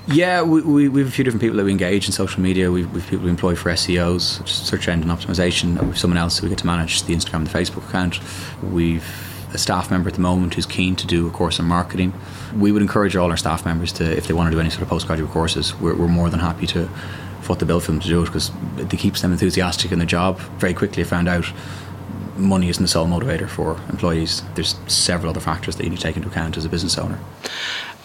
Yeah, 0.08 0.42
we, 0.42 0.62
we, 0.62 0.90
we, 0.90 1.00
have 1.00 1.08
a 1.08 1.12
few 1.12 1.24
different 1.24 1.42
people 1.42 1.56
that 1.58 1.64
we 1.64 1.72
engage 1.72 2.08
in 2.08 2.12
social 2.12 2.42
media. 2.42 2.70
We've, 2.70 2.92
people 3.08 3.24
we 3.24 3.30
employ 3.30 3.56
for 3.56 3.72
SEOs, 3.72 4.46
search 4.48 4.90
engine 4.90 5.10
optimization. 5.10 5.82
We've 5.82 5.98
someone 5.98 6.18
else 6.18 6.40
who 6.40 6.46
we 6.46 6.50
get 6.50 6.58
to 6.60 6.66
manage 6.66 7.04
the 7.04 7.16
Instagram 7.16 7.36
and 7.36 7.48
the 7.48 7.58
Facebook 7.58 7.88
account. 7.88 8.20
We've 8.62 9.06
a 9.54 9.58
staff 9.58 9.92
member 9.92 10.10
at 10.10 10.16
the 10.16 10.22
moment 10.22 10.56
who's 10.56 10.66
keen 10.66 10.96
to 10.96 11.08
do 11.08 11.28
a 11.28 11.32
course 11.32 11.60
in 11.60 11.66
marketing. 11.66 12.14
We 12.58 12.72
would 12.72 12.82
encourage 12.82 13.16
all 13.16 13.30
our 13.30 13.38
staff 13.38 13.66
members 13.66 13.94
to, 13.94 14.18
if 14.18 14.28
they 14.28 14.34
want 14.34 14.48
to 14.48 14.56
do 14.56 14.60
any 14.60 14.70
sort 14.70 14.82
of 14.82 14.90
postgraduate 14.90 15.30
courses, 15.30 15.76
we're, 15.80 15.96
we're 15.96 16.08
more 16.08 16.30
than 16.30 16.40
happy 16.40 16.68
to 16.68 16.88
foot 17.42 17.60
the 17.60 17.66
bill 17.66 17.80
for 17.80 17.92
them 17.92 18.00
to 18.00 18.08
do 18.08 18.24
it 18.24 18.26
because 18.26 18.52
it 18.78 18.90
keeps 18.98 19.22
them 19.22 19.32
enthusiastic 19.32 19.92
in 19.92 20.00
their 20.00 20.08
job. 20.08 20.40
Very 20.58 20.74
quickly, 20.74 21.04
I 21.04 21.06
found 21.06 21.28
out 21.28 21.46
money 22.36 22.70
isn't 22.70 22.82
the 22.82 22.88
sole 22.88 23.06
motivator 23.06 23.48
for 23.48 23.80
employees. 23.90 24.42
There's 24.56 24.76
several 24.88 25.30
other 25.30 25.40
factors 25.40 25.76
that 25.76 25.84
you 25.84 25.90
need 25.92 25.98
to 25.98 26.02
take 26.04 26.16
into 26.18 26.30
account 26.30 26.58
as 26.58 26.66
a 26.66 26.70
business 26.70 26.98
owner. 26.98 27.20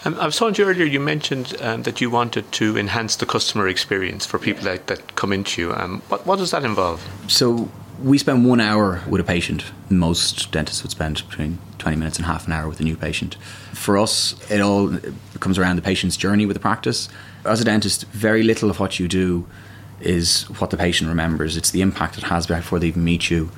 Um, 0.05 0.15
I 0.15 0.25
was 0.25 0.37
talking 0.37 0.53
to 0.53 0.61
you 0.61 0.69
earlier, 0.69 0.85
you 0.85 0.99
mentioned 0.99 1.55
um, 1.59 1.83
that 1.83 1.99
you 1.99 2.09
wanted 2.09 2.49
to 2.53 2.77
enhance 2.77 3.17
the 3.17 3.25
customer 3.25 3.67
experience 3.67 4.25
for 4.25 4.39
people 4.39 4.63
that, 4.63 4.87
that 4.87 5.15
come 5.15 5.33
into 5.33 5.61
you. 5.61 5.73
Um, 5.73 6.01
what, 6.07 6.25
what 6.25 6.37
does 6.37 6.51
that 6.51 6.63
involve? 6.63 7.05
So, 7.27 7.69
we 8.01 8.17
spend 8.17 8.47
one 8.47 8.61
hour 8.61 9.01
with 9.09 9.19
a 9.19 9.25
patient. 9.25 9.65
Most 9.89 10.53
dentists 10.53 10.83
would 10.83 10.91
spend 10.91 11.27
between 11.29 11.57
20 11.79 11.97
minutes 11.97 12.15
and 12.15 12.25
half 12.25 12.47
an 12.47 12.53
hour 12.53 12.69
with 12.69 12.79
a 12.79 12.83
new 12.83 12.95
patient. 12.95 13.35
For 13.73 13.97
us, 13.97 14.35
it 14.49 14.61
all 14.61 14.97
comes 15.41 15.57
around 15.57 15.75
the 15.75 15.81
patient's 15.81 16.15
journey 16.15 16.45
with 16.45 16.55
the 16.55 16.61
practice. 16.61 17.09
As 17.43 17.59
a 17.59 17.65
dentist, 17.65 18.05
very 18.05 18.41
little 18.41 18.69
of 18.69 18.79
what 18.79 18.99
you 18.99 19.09
do 19.09 19.45
is 19.99 20.43
what 20.59 20.69
the 20.69 20.77
patient 20.77 21.09
remembers. 21.09 21.57
It's 21.57 21.71
the 21.71 21.81
impact 21.81 22.17
it 22.17 22.23
has 22.23 22.47
before 22.47 22.79
they 22.79 22.87
even 22.87 23.03
meet 23.03 23.29
you 23.29 23.51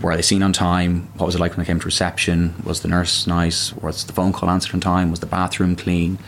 were 0.00 0.16
they 0.16 0.22
seen 0.22 0.42
on 0.42 0.52
time? 0.52 1.08
What 1.16 1.26
was 1.26 1.34
it 1.34 1.40
like 1.40 1.52
when 1.52 1.64
they 1.64 1.66
came 1.66 1.80
to 1.80 1.84
reception? 1.84 2.54
Was 2.64 2.82
the 2.82 2.88
nurse 2.88 3.26
nice? 3.26 3.72
Was 3.74 4.04
the 4.04 4.12
phone 4.12 4.32
call 4.32 4.50
answered 4.50 4.74
on 4.74 4.80
time? 4.80 5.10
Was 5.10 5.20
the 5.20 5.26
bathroom 5.26 5.76
clean? 5.76 6.18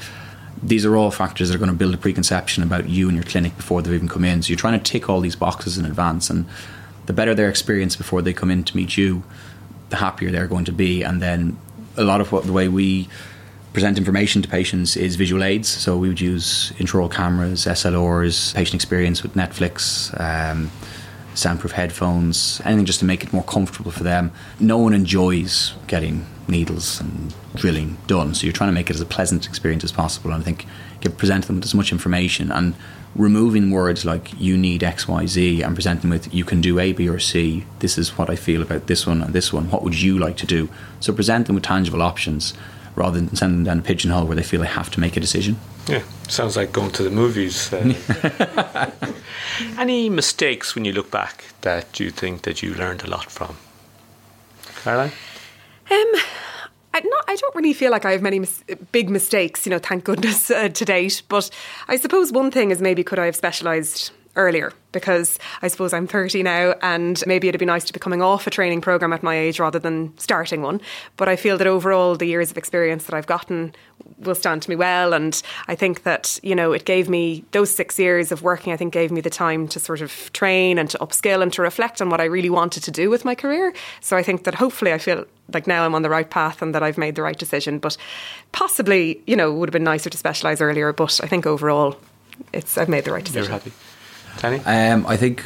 These 0.63 0.85
are 0.85 0.97
all 0.97 1.11
factors 1.11 1.49
that 1.49 1.55
are 1.55 1.59
going 1.59 1.71
to 1.71 1.77
build 1.77 1.95
a 1.95 1.99
preconception 1.99 2.63
about 2.63 2.89
you 2.89 3.09
and 3.09 3.17
your 3.17 3.25
clinic 3.25 3.57
before 3.57 3.81
they've 3.81 3.95
even 3.95 4.09
come 4.09 4.25
in. 4.25 4.43
So 4.43 4.49
you're 4.49 4.59
trying 4.59 4.79
to 4.79 4.85
tick 4.85 5.09
all 5.09 5.21
these 5.21 5.37
boxes 5.37 5.79
in 5.79 5.85
advance, 5.85 6.31
and 6.31 6.47
the 7.07 7.13
better 7.13 7.35
their 7.35 7.49
experience 7.49 7.95
before 7.95 8.23
they 8.23 8.33
come 8.33 8.51
in 8.51 8.65
to 8.65 8.77
meet 8.77 8.97
you, 8.97 9.23
the 9.91 9.97
happier 9.97 10.31
they're 10.31 10.49
going 10.49 10.65
to 10.65 10.73
be. 10.73 11.03
And 11.03 11.23
then 11.23 11.59
a 11.97 12.05
lot 12.05 12.21
of 12.21 12.33
what 12.33 12.45
the 12.45 12.53
way 12.53 12.69
we 12.69 13.09
present 13.73 13.99
information 13.99 14.43
to 14.43 14.49
patients 14.49 14.97
is 14.97 15.15
visual 15.15 15.45
aids. 15.45 15.69
So 15.69 15.97
we 15.97 16.09
would 16.09 16.21
use 16.21 16.73
intraoral 16.73 17.11
cameras, 17.11 17.67
SLRs, 17.67 18.55
patient 18.55 18.75
experience 18.75 19.23
with 19.23 19.35
Netflix. 19.35 20.11
Um, 20.21 20.71
soundproof 21.39 21.73
headphones, 21.73 22.61
anything 22.65 22.85
just 22.85 22.99
to 22.99 23.05
make 23.05 23.23
it 23.23 23.33
more 23.33 23.45
comfortable 23.45 23.91
for 23.91 24.03
them. 24.03 24.33
No 24.59 24.79
one 24.79 24.93
enjoys 24.93 25.75
getting 25.87 26.27
needles 26.49 27.01
and 27.01 27.35
drilling 27.55 27.97
done, 28.07 28.35
so 28.35 28.45
you're 28.45 28.53
trying 28.53 28.69
to 28.69 28.75
make 28.75 28.91
it 28.91 28.97
as 28.97 29.01
a 29.01 29.07
pleasant 29.07 29.47
experience 29.47 29.85
as 29.85 29.93
possible. 29.93 30.33
And 30.33 30.43
I 30.43 30.45
think 30.45 30.67
you 31.03 31.11
present 31.11 31.47
them 31.47 31.57
with 31.57 31.65
as 31.65 31.75
much 31.75 31.93
information 31.93 32.51
and 32.51 32.75
removing 33.15 33.71
words 33.71 34.05
like 34.05 34.39
you 34.39 34.57
need 34.57 34.83
X, 34.83 35.09
Y, 35.09 35.27
Z 35.27 35.63
and 35.63 35.75
present 35.75 36.03
them 36.03 36.11
with 36.11 36.33
you 36.33 36.45
can 36.45 36.61
do 36.61 36.79
A, 36.79 36.93
B, 36.93 37.09
or 37.09 37.19
C. 37.19 37.65
This 37.79 37.99
is 37.99 38.19
what 38.19 38.31
I 38.31 38.37
feel 38.37 38.63
about 38.63 38.87
this 38.87 39.07
one 39.07 39.23
and 39.23 39.33
this 39.33 39.53
one. 39.53 39.71
What 39.71 39.83
would 39.83 40.01
you 40.01 40.19
like 40.19 40.37
to 40.39 40.47
do? 40.47 40.69
So 41.01 41.13
present 41.13 41.47
them 41.47 41.55
with 41.55 41.65
tangible 41.65 42.03
options 42.03 42.55
rather 42.99 43.21
than 43.21 43.35
send 43.37 43.53
them 43.55 43.65
down 43.65 43.79
a 43.79 43.83
pigeonhole 43.83 44.27
where 44.27 44.37
they 44.37 44.43
feel 44.43 44.61
they 44.61 44.67
have 44.67 44.91
to 44.91 45.01
make 45.01 45.17
a 45.17 45.21
decision. 45.21 45.57
Yeah, 45.87 46.03
sounds 46.29 46.57
like 46.57 46.73
going 46.73 46.91
to 46.93 47.03
the 47.03 47.11
movies. 47.11 47.73
Uh, 47.73 48.91
any 49.79 50.11
mistakes 50.11 50.75
when 50.75 50.85
you 50.85 50.93
look 50.93 51.11
back 51.11 51.45
that 51.63 52.01
you 52.01 52.11
think 52.11 52.43
that 52.43 52.63
you 52.63 52.75
learned 52.75 53.05
a 53.05 53.07
lot 53.09 53.31
from? 53.31 53.57
Caroline? 54.83 55.13
Um, 55.91 56.13
I, 56.93 57.01
not, 57.05 57.25
I 57.29 57.37
don't 57.37 57.55
really 57.55 57.73
feel 57.73 57.91
like 57.91 58.05
I 58.05 58.13
have 58.13 58.23
many 58.23 58.41
mis- 58.41 58.65
big 58.93 59.09
mistakes, 59.09 59.65
you 59.65 59.71
know, 59.71 59.79
thank 59.79 60.05
goodness 60.05 60.51
uh, 60.51 60.69
to 60.69 60.85
date. 60.85 61.23
But 61.29 61.51
I 61.87 61.97
suppose 61.97 62.33
one 62.33 62.51
thing 62.51 62.71
is 62.71 62.81
maybe 62.81 63.05
could 63.05 63.19
I 63.19 63.27
have 63.27 63.37
specialised 63.37 64.11
earlier 64.37 64.73
because 64.93 65.39
I 65.63 65.69
suppose 65.69 65.93
I'm 65.93 66.07
30 66.07 66.43
now 66.43 66.75
and 66.81 67.23
maybe 67.27 67.49
it'd 67.49 67.59
be 67.59 67.67
nice 67.67 67.85
to 67.85 67.93
be 67.93 67.99
coming 67.99 68.23
off 68.23 68.47
a 68.47 68.51
training 68.51 68.81
program 68.81 69.13
at 69.13 69.23
my 69.23 69.37
age 69.37 69.61
rather 69.61 69.79
than 69.79 70.17
starting 70.19 70.63
one. 70.63 70.81
But 71.17 71.29
I 71.29 71.37
feel 71.37 71.59
that 71.59 71.67
overall, 71.67 72.17
the 72.17 72.27
years 72.27 72.51
of 72.51 72.57
experience 72.57 73.05
that 73.05 73.15
I've 73.15 73.27
gotten 73.27 73.75
will 74.19 74.35
stand 74.35 74.63
to 74.63 74.71
me 74.71 74.77
well. 74.77 75.13
And 75.13 75.41
I 75.67 75.75
think 75.75 76.05
that, 76.05 76.41
you 76.43 76.55
know, 76.55 76.73
it 76.73 76.85
gave 76.85 77.09
me 77.09 77.45
those 77.53 77.75
six 77.75 77.99
years 77.99 78.33
of 78.33 78.43
working, 78.43 78.73
I 78.73 78.77
think 78.77 78.93
gave 78.93 79.11
me 79.11 79.21
the 79.21 79.31
time 79.31 79.69
to 79.69 79.81
sort 79.81 80.01
of 80.01 80.33
train 80.33 80.79
and 80.79 80.89
to 80.91 80.99
upskill 80.99 81.43
and 81.43 81.53
to 81.53 81.63
reflect 81.63 82.01
on 82.01 82.09
what 82.09 82.21
I 82.21 82.25
really 82.25 82.51
wanted 82.51 82.83
to 82.85 82.91
do 82.91 83.11
with 83.11 83.25
my 83.25 83.35
career. 83.35 83.75
So 84.01 84.17
I 84.17 84.23
think 84.23 84.45
that 84.45 84.55
hopefully 84.55 84.93
I 84.93 84.99
feel 84.99 85.27
like 85.53 85.67
now 85.67 85.85
I'm 85.85 85.95
on 85.95 86.03
the 86.03 86.11
right 86.11 86.29
path 86.29 86.63
and 86.63 86.75
that 86.75 86.83
I've 86.83 86.99
made 86.99 87.15
the 87.15 87.23
right 87.23 87.39
decision. 87.39 87.79
But 87.79 87.97
possibly, 88.53 89.21
you 89.27 89.37
know, 89.37 89.53
it 89.53 89.59
would 89.59 89.69
have 89.69 89.73
been 89.73 89.85
nicer 89.85 90.11
to 90.11 90.19
specialise 90.19 90.61
earlier. 90.61 90.93
But 90.93 91.21
I 91.23 91.27
think 91.27 91.47
overall, 91.47 91.99
it's 92.53 92.79
I've 92.79 92.89
made 92.89 93.05
the 93.05 93.13
right 93.13 93.25
decision. 93.25 93.51
You're 93.51 93.53
happy. 93.53 93.73
Danny? 94.39 94.61
Um, 94.65 95.07
I 95.07 95.17
think, 95.17 95.43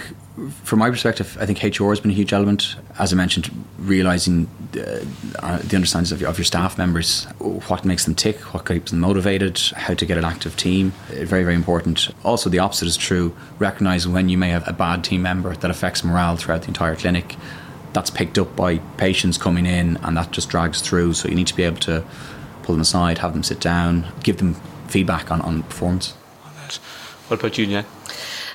from 0.65 0.79
my 0.79 0.91
perspective, 0.91 1.37
I 1.41 1.47
think 1.47 1.63
HR 1.63 1.89
has 1.91 2.01
been 2.01 2.11
a 2.11 2.15
huge 2.15 2.33
element. 2.33 2.77
As 2.99 3.13
I 3.13 3.17
mentioned, 3.17 3.51
realising 3.79 4.49
the, 4.73 5.07
uh, 5.39 5.59
the 5.59 5.77
understanding 5.77 6.13
of 6.13 6.21
your, 6.21 6.31
of 6.31 6.39
your, 6.39 6.45
staff 6.45 6.79
members, 6.79 7.25
what 7.41 7.85
makes 7.85 8.05
them 8.05 8.15
tick, 8.15 8.39
what 8.55 8.67
keeps 8.67 8.91
them 8.91 9.01
motivated, 9.01 9.59
how 9.77 9.95
to 9.95 10.07
get 10.07 10.19
an 10.19 10.25
active 10.25 10.57
team. 10.57 10.93
Uh, 11.11 11.25
very, 11.25 11.43
very 11.43 11.55
important. 11.55 12.11
Also, 12.23 12.51
the 12.51 12.59
opposite 12.59 12.87
is 12.87 12.97
true. 12.97 13.35
Recognising 13.59 14.13
when 14.13 14.29
you 14.29 14.39
may 14.39 14.51
have 14.51 14.67
a 14.69 14.73
bad 14.73 15.05
team 15.05 15.23
member 15.23 15.55
that 15.57 15.71
affects 15.71 16.05
morale 16.05 16.37
throughout 16.37 16.63
the 16.63 16.69
entire 16.69 16.97
clinic. 16.97 17.37
That's 17.95 18.11
picked 18.11 18.39
up 18.39 18.55
by 18.57 18.79
patients 18.97 19.37
coming 19.37 19.67
in, 19.67 19.99
and 19.99 20.17
that 20.17 20.31
just 20.31 20.49
drags 20.49 20.81
through. 20.81 21.15
So 21.15 21.29
you 21.29 21.35
need 21.35 21.47
to 21.49 21.57
be 21.57 21.65
able 21.65 21.81
to 21.81 22.05
pull 22.63 22.75
them 22.75 22.83
aside, 22.83 23.19
have 23.19 23.33
them 23.33 23.43
sit 23.43 23.61
down, 23.61 24.07
give 24.23 24.39
them 24.39 24.55
feedback 24.89 25.31
on, 25.31 25.41
on 25.41 25.63
performance. 25.65 26.15
What 27.29 27.41
about 27.41 27.57
you? 27.57 27.85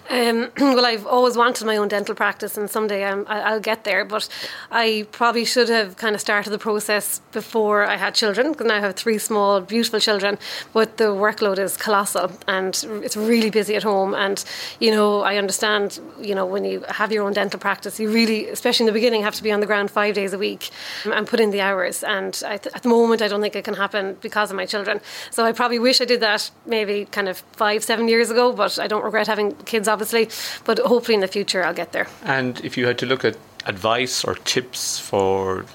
Um, 0.10 0.50
well, 0.60 0.86
I've 0.86 1.06
always 1.06 1.36
wanted 1.36 1.66
my 1.66 1.78
own 1.78 1.88
dental 1.88 2.16
practice, 2.16 2.58
and 2.58 2.70
someday 2.70 3.04
I'm, 3.06 3.26
I'll 3.28 3.60
get 3.60 3.84
there. 3.84 4.06
But 4.06 4.30
I 4.72 5.08
probably 5.12 5.46
should 5.46 5.70
have 5.70 5.98
kind 5.98 6.16
of 6.16 6.22
started 6.22 6.50
the 6.52 6.58
process 6.58 7.22
before 7.32 7.84
I 7.84 7.98
had 7.98 8.16
children, 8.16 8.52
because 8.52 8.68
now 8.68 8.76
I 8.76 8.80
have 8.80 8.96
three 8.96 9.18
small, 9.18 9.62
beautiful 9.62 10.00
children. 10.00 10.38
But 10.74 10.98
the 10.98 11.06
workload 11.06 11.60
is 11.60 11.78
colossal, 11.78 12.32
and 12.48 12.74
it's 13.04 13.18
really 13.18 13.50
busy 13.50 13.76
at 13.76 13.84
home. 13.84 14.14
And 14.14 14.44
you 14.80 14.92
know, 14.92 15.22
I 15.22 15.38
understand. 15.38 16.00
You 16.20 16.36
know, 16.36 16.46
when 16.46 16.64
you 16.64 16.84
have 16.90 17.12
your 17.12 17.24
own 17.24 17.34
dental 17.34 17.60
practice, 17.60 18.00
you 18.00 18.10
really, 18.10 18.48
especially 18.50 18.84
in 18.84 18.88
the 18.88 18.94
beginning, 18.94 19.24
have 19.24 19.36
to 19.36 19.44
be 19.44 19.52
on 19.52 19.60
the 19.60 19.66
ground 19.66 19.92
five 19.92 20.16
days 20.16 20.34
a 20.34 20.38
week 20.38 20.70
and 21.06 21.28
put 21.28 21.40
in 21.40 21.52
the 21.52 21.62
hours. 21.62 22.04
And 22.04 22.34
th- 22.34 22.68
at 22.68 22.84
the 22.84 22.90
moment, 22.90 23.22
I 23.22 23.28
don't 23.28 23.42
think 23.42 23.56
it 23.56 23.66
can 23.66 23.76
happen 23.76 24.18
because 24.22 24.52
of 24.52 24.58
my 24.58 24.66
children. 24.66 25.02
So 25.32 25.46
I 25.46 25.52
probably 25.52 25.80
wish 25.80 26.02
I 26.02 26.06
did 26.06 26.22
that 26.22 26.50
maybe 26.66 27.06
kind 27.06 27.28
of 27.28 27.40
five, 27.54 27.84
seven 27.84 28.08
years 28.08 28.32
ago. 28.32 28.54
But 28.54 28.80
I 28.80 28.88
don't 28.88 29.04
regret 29.04 29.28
having 29.28 29.54
kids 29.66 29.88
obviously. 29.88 29.97
Obviously, 29.98 30.30
but 30.64 30.78
hopefully 30.78 31.16
in 31.16 31.22
the 31.22 31.28
future 31.28 31.64
I'll 31.64 31.74
get 31.74 31.92
there. 31.92 32.08
And 32.24 32.64
if 32.64 32.78
you 32.78 32.86
had 32.86 33.00
to 33.00 33.08
look 33.08 33.26
at 33.26 33.36
advice 33.66 34.24
or 34.24 34.36
tips 34.36 35.00
for 35.00 35.66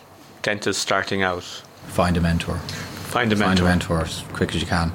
dentists 0.43 0.81
starting 0.81 1.23
out, 1.25 1.43
Find 1.89 2.17
a 2.17 2.21
mentor. 2.21 2.59
find 2.59 3.33
a 3.33 3.37
mentor. 3.37 3.65
Find 3.65 3.65
mentor. 3.65 3.65
a 3.65 3.69
mentor 3.69 4.01
as 4.03 4.23
quick 4.33 4.55
as 4.55 4.61
you 4.61 4.67
can. 4.69 4.93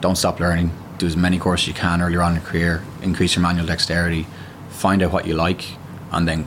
Don't 0.00 0.14
stop 0.16 0.38
learning. 0.38 0.70
Do 0.98 1.06
as 1.06 1.16
many 1.16 1.38
courses 1.40 1.66
you 1.66 1.74
can 1.74 2.00
earlier 2.00 2.22
on 2.22 2.36
in 2.36 2.40
your 2.40 2.48
career. 2.48 2.82
Increase 3.02 3.34
your 3.34 3.42
manual 3.42 3.66
dexterity. 3.66 4.26
Find 4.70 5.02
out 5.02 5.10
what 5.12 5.26
you 5.26 5.34
like, 5.34 5.64
and 6.12 6.28
then 6.28 6.46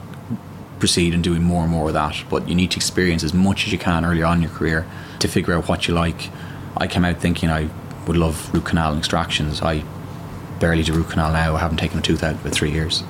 proceed 0.78 1.12
in 1.12 1.20
doing 1.20 1.42
more 1.42 1.62
and 1.64 1.70
more 1.70 1.88
of 1.88 1.94
that. 1.94 2.16
But 2.30 2.48
you 2.48 2.54
need 2.54 2.70
to 2.70 2.76
experience 2.78 3.22
as 3.22 3.34
much 3.34 3.66
as 3.66 3.72
you 3.72 3.78
can 3.78 4.06
early 4.06 4.22
on 4.22 4.38
in 4.38 4.42
your 4.44 4.52
career 4.52 4.86
to 5.18 5.28
figure 5.28 5.52
out 5.54 5.68
what 5.68 5.86
you 5.86 5.92
like. 5.92 6.30
I 6.78 6.86
came 6.86 7.04
out 7.04 7.18
thinking 7.20 7.50
I 7.50 7.68
would 8.06 8.16
love 8.16 8.52
root 8.54 8.64
canal 8.64 8.96
extractions. 8.96 9.60
I 9.60 9.84
barely 10.62 10.84
do 10.84 10.94
root 10.94 11.10
canal 11.10 11.32
now. 11.32 11.56
I 11.56 11.58
haven't 11.58 11.78
taken 11.78 11.98
a 11.98 12.02
tooth 12.02 12.22
out 12.22 12.36
for 12.36 12.48
three 12.48 12.70
years. 12.70 13.02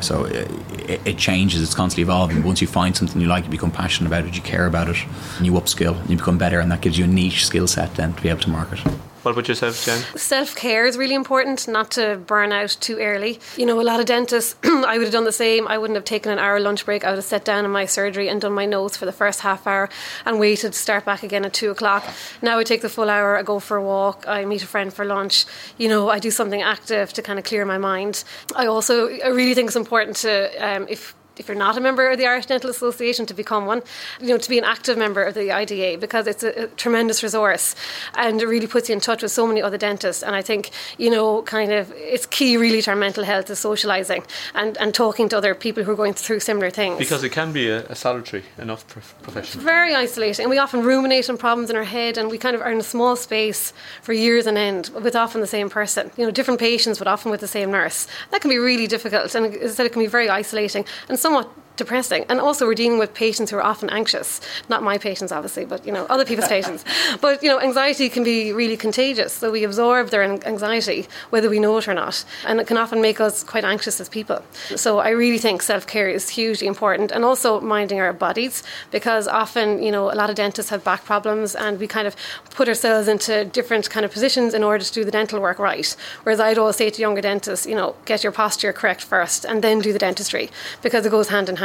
So 0.00 0.24
it, 0.24 0.48
it, 0.88 1.00
it 1.04 1.18
changes. 1.18 1.60
It's 1.60 1.74
constantly 1.74 2.04
evolving. 2.04 2.42
Once 2.44 2.62
you 2.62 2.68
find 2.68 2.96
something 2.96 3.20
you 3.20 3.26
like, 3.26 3.44
you 3.44 3.50
become 3.50 3.72
passionate 3.72 4.06
about 4.08 4.24
it. 4.24 4.36
You 4.36 4.40
care 4.40 4.66
about 4.66 4.88
it, 4.88 4.96
and 5.36 5.44
you 5.44 5.52
upskill, 5.52 6.00
and 6.00 6.08
you 6.08 6.16
become 6.16 6.38
better, 6.38 6.60
and 6.60 6.70
that 6.70 6.80
gives 6.80 6.96
you 6.96 7.04
a 7.04 7.08
niche 7.08 7.44
skill 7.44 7.66
set 7.66 7.96
then 7.96 8.14
to 8.14 8.22
be 8.22 8.28
able 8.28 8.40
to 8.40 8.50
market. 8.50 8.80
What 9.22 9.32
about 9.32 9.46
yourself, 9.46 9.84
Jen? 9.84 10.02
Self 10.16 10.56
care 10.56 10.84
is 10.84 10.98
really 10.98 11.14
important, 11.14 11.68
not 11.68 11.92
to 11.92 12.16
burn 12.26 12.50
out 12.50 12.76
too 12.80 12.98
early. 12.98 13.38
You 13.56 13.66
know, 13.66 13.80
a 13.80 13.82
lot 13.82 14.00
of 14.00 14.06
dentists, 14.06 14.56
I 14.64 14.98
would 14.98 15.04
have 15.04 15.12
done 15.12 15.24
the 15.24 15.30
same. 15.30 15.68
I 15.68 15.78
wouldn't 15.78 15.94
have 15.94 16.04
taken 16.04 16.32
an 16.32 16.40
hour 16.40 16.58
lunch 16.58 16.84
break. 16.84 17.04
I 17.04 17.10
would 17.10 17.18
have 17.18 17.24
sat 17.24 17.44
down 17.44 17.64
in 17.64 17.70
my 17.70 17.86
surgery 17.86 18.28
and 18.28 18.40
done 18.40 18.52
my 18.52 18.66
nose 18.66 18.96
for 18.96 19.06
the 19.06 19.12
first 19.12 19.40
half 19.40 19.64
hour 19.64 19.88
and 20.26 20.40
waited 20.40 20.72
to 20.72 20.78
start 20.78 21.04
back 21.04 21.22
again 21.22 21.44
at 21.44 21.52
two 21.52 21.70
o'clock. 21.70 22.04
Now 22.42 22.58
I 22.58 22.64
take 22.64 22.82
the 22.82 22.88
full 22.88 23.08
hour, 23.08 23.38
I 23.38 23.42
go 23.44 23.60
for 23.60 23.76
a 23.76 23.82
walk, 23.82 24.24
I 24.26 24.44
meet 24.44 24.64
a 24.64 24.66
friend 24.66 24.92
for 24.92 25.04
lunch. 25.04 25.46
You 25.78 25.88
know, 25.88 26.10
I 26.10 26.18
do 26.18 26.32
something 26.32 26.60
active 26.60 27.12
to 27.12 27.22
kind 27.22 27.38
of 27.38 27.44
clear 27.44 27.64
my 27.64 27.78
mind. 27.78 28.24
I 28.56 28.66
also, 28.66 29.08
I 29.08 29.28
really 29.28 29.54
think 29.54 29.68
it's 29.68 29.76
important 29.76 30.16
to, 30.16 30.50
um, 30.58 30.86
if 30.90 31.14
if 31.38 31.48
you're 31.48 31.56
not 31.56 31.76
a 31.76 31.80
member 31.80 32.10
of 32.10 32.18
the 32.18 32.26
Irish 32.26 32.46
Dental 32.46 32.70
Association 32.70 33.26
to 33.26 33.34
become 33.34 33.66
one, 33.66 33.82
you 34.20 34.28
know, 34.28 34.38
to 34.38 34.48
be 34.48 34.58
an 34.58 34.64
active 34.64 34.98
member 34.98 35.22
of 35.22 35.34
the 35.34 35.50
IDA 35.50 35.98
because 35.98 36.26
it's 36.26 36.42
a, 36.42 36.64
a, 36.64 36.66
tremendous 36.68 37.22
resource 37.22 37.74
and 38.14 38.40
it 38.40 38.46
really 38.46 38.66
puts 38.66 38.88
you 38.88 38.94
in 38.94 39.00
touch 39.00 39.22
with 39.22 39.32
so 39.32 39.46
many 39.46 39.62
other 39.62 39.78
dentists. 39.78 40.22
And 40.22 40.34
I 40.34 40.42
think, 40.42 40.70
you 40.98 41.10
know, 41.10 41.42
kind 41.42 41.72
of 41.72 41.92
it's 41.96 42.26
key 42.26 42.56
really 42.56 42.82
to 42.82 42.90
our 42.90 42.96
mental 42.96 43.24
health 43.24 43.48
is 43.50 43.58
socialising 43.58 44.24
and, 44.54 44.76
and 44.78 44.94
talking 44.94 45.28
to 45.30 45.36
other 45.38 45.54
people 45.54 45.82
who 45.84 45.92
are 45.92 45.96
going 45.96 46.14
through 46.14 46.40
similar 46.40 46.70
things. 46.70 46.98
Because 46.98 47.24
it 47.24 47.30
can 47.30 47.52
be 47.52 47.68
a, 47.70 47.86
a 47.86 47.94
solitary 47.94 48.44
enough 48.58 48.86
prof- 48.88 49.14
profession. 49.22 49.60
Very 49.60 49.94
isolating. 49.94 50.44
And 50.44 50.50
we 50.50 50.58
often 50.58 50.82
ruminate 50.82 51.30
on 51.30 51.38
problems 51.38 51.70
in 51.70 51.76
our 51.76 51.84
head 51.84 52.18
and 52.18 52.30
we 52.30 52.38
kind 52.38 52.54
of 52.54 52.62
are 52.62 52.70
in 52.70 52.78
a 52.78 52.84
small 52.84 53.16
space 53.16 53.72
for 54.02 54.12
years 54.12 54.46
on 54.46 54.56
end 54.56 54.90
with 55.02 55.16
often 55.16 55.40
the 55.40 55.46
same 55.46 55.70
person. 55.70 56.10
You 56.16 56.26
know, 56.26 56.30
different 56.30 56.60
patients, 56.60 56.98
but 56.98 57.08
often 57.08 57.30
with 57.30 57.40
the 57.40 57.48
same 57.48 57.70
nurse. 57.70 58.06
That 58.30 58.40
can 58.42 58.50
be 58.50 58.58
really 58.58 58.86
difficult 58.86 59.34
and 59.34 59.54
as 59.56 59.72
I 59.72 59.74
said, 59.74 59.86
it 59.86 59.92
can 59.92 60.02
be 60.02 60.08
very 60.08 60.28
isolating 60.28 60.84
and 61.08 61.18
somewhat 61.22 61.48
depressing. 61.76 62.24
And 62.28 62.40
also, 62.40 62.66
we're 62.66 62.74
dealing 62.74 62.98
with 62.98 63.14
patients 63.14 63.50
who 63.50 63.56
are 63.56 63.62
often 63.62 63.90
anxious. 63.90 64.40
Not 64.68 64.82
my 64.82 64.98
patients, 64.98 65.32
obviously, 65.32 65.64
but 65.64 65.86
you 65.86 65.92
know, 65.92 66.06
other 66.06 66.24
people's 66.24 66.48
patients. 66.56 66.84
But 67.20 67.42
you 67.42 67.48
know, 67.48 67.60
anxiety 67.60 68.08
can 68.08 68.24
be 68.24 68.52
really 68.52 68.76
contagious. 68.76 69.32
So 69.32 69.50
we 69.50 69.64
absorb 69.64 70.10
their 70.10 70.22
anxiety, 70.22 71.06
whether 71.30 71.48
we 71.48 71.60
know 71.60 71.76
it 71.78 71.88
or 71.88 71.94
not, 71.94 72.24
and 72.46 72.60
it 72.60 72.66
can 72.66 72.76
often 72.76 73.00
make 73.00 73.20
us 73.20 73.42
quite 73.42 73.64
anxious 73.64 74.00
as 74.00 74.08
people. 74.08 74.42
So 74.76 74.98
I 74.98 75.10
really 75.10 75.38
think 75.38 75.62
self 75.62 75.86
care 75.86 76.08
is 76.08 76.28
hugely 76.28 76.66
important, 76.66 77.10
and 77.10 77.24
also 77.24 77.60
minding 77.60 78.00
our 78.00 78.12
bodies, 78.12 78.62
because 78.90 79.26
often 79.26 79.82
you 79.82 79.90
know 79.90 80.12
a 80.12 80.16
lot 80.22 80.30
of 80.30 80.36
dentists 80.36 80.70
have 80.70 80.84
back 80.84 81.04
problems, 81.04 81.54
and 81.54 81.78
we 81.80 81.86
kind 81.86 82.06
of 82.06 82.14
put 82.50 82.68
ourselves 82.68 83.08
into 83.08 83.44
different 83.46 83.88
kind 83.90 84.04
of 84.04 84.12
positions 84.12 84.54
in 84.54 84.62
order 84.62 84.84
to 84.84 84.92
do 84.92 85.04
the 85.04 85.10
dental 85.10 85.40
work 85.40 85.58
right. 85.58 85.96
Whereas 86.22 86.40
I'd 86.40 86.58
always 86.58 86.76
say 86.76 86.90
to 86.90 87.00
younger 87.00 87.22
dentists, 87.22 87.66
you 87.66 87.74
know, 87.74 87.96
get 88.04 88.22
your 88.22 88.32
posture 88.32 88.72
correct 88.72 89.02
first, 89.02 89.44
and 89.44 89.62
then 89.62 89.80
do 89.80 89.92
the 89.92 89.98
dentistry, 89.98 90.50
because 90.82 91.06
it 91.06 91.10
goes 91.10 91.28
hand 91.28 91.48
in 91.48 91.56
hand. 91.56 91.61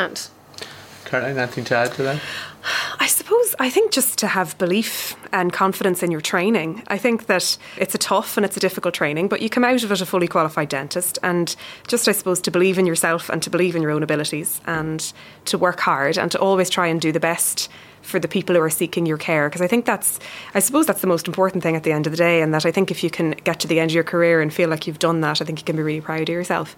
Caroline, 1.05 1.37
anything 1.37 1.63
to 1.65 1.75
add 1.75 1.93
to 1.93 2.03
that? 2.03 2.21
I 2.99 3.07
suppose 3.07 3.55
I 3.59 3.69
think 3.69 3.91
just 3.91 4.17
to 4.19 4.27
have 4.27 4.57
belief 4.57 5.15
and 5.31 5.53
confidence 5.53 6.03
in 6.03 6.11
your 6.11 6.19
training. 6.19 6.83
I 6.87 6.97
think 6.97 7.27
that 7.27 7.57
it's 7.77 7.95
a 7.95 7.97
tough 7.97 8.35
and 8.35 8.45
it's 8.45 8.57
a 8.57 8.59
difficult 8.59 8.93
training, 8.93 9.29
but 9.29 9.41
you 9.41 9.49
come 9.49 9.63
out 9.63 9.83
of 9.83 9.91
it 9.91 10.01
a 10.01 10.05
fully 10.05 10.27
qualified 10.27 10.69
dentist 10.69 11.17
and 11.23 11.55
just 11.87 12.07
I 12.09 12.11
suppose 12.11 12.41
to 12.41 12.51
believe 12.51 12.77
in 12.77 12.85
yourself 12.85 13.29
and 13.29 13.41
to 13.43 13.49
believe 13.49 13.75
in 13.75 13.81
your 13.81 13.91
own 13.91 14.03
abilities 14.03 14.59
and 14.65 15.13
to 15.45 15.57
work 15.57 15.79
hard 15.79 16.17
and 16.17 16.29
to 16.31 16.39
always 16.39 16.69
try 16.69 16.87
and 16.87 16.99
do 16.99 17.11
the 17.11 17.19
best 17.19 17.69
for 18.07 18.19
the 18.19 18.27
people 18.27 18.55
who 18.55 18.61
are 18.61 18.69
seeking 18.69 19.05
your 19.05 19.17
care 19.17 19.49
because 19.49 19.61
I 19.61 19.67
think 19.67 19.85
that's 19.85 20.19
I 20.53 20.59
suppose 20.59 20.85
that's 20.85 21.01
the 21.01 21.07
most 21.07 21.27
important 21.27 21.61
thing 21.61 21.75
at 21.75 21.83
the 21.83 21.91
end 21.91 22.07
of 22.07 22.11
the 22.11 22.17
day 22.17 22.41
and 22.41 22.53
that 22.53 22.65
I 22.65 22.71
think 22.71 22.89
if 22.89 23.03
you 23.03 23.09
can 23.09 23.31
get 23.43 23.59
to 23.59 23.67
the 23.67 23.79
end 23.79 23.91
of 23.91 23.95
your 23.95 24.03
career 24.05 24.41
and 24.41 24.53
feel 24.53 24.69
like 24.69 24.87
you've 24.87 24.99
done 24.99 25.21
that 25.21 25.41
I 25.41 25.45
think 25.45 25.59
you 25.59 25.65
can 25.65 25.75
be 25.75 25.83
really 25.83 26.01
proud 26.01 26.21
of 26.21 26.29
yourself. 26.29 26.75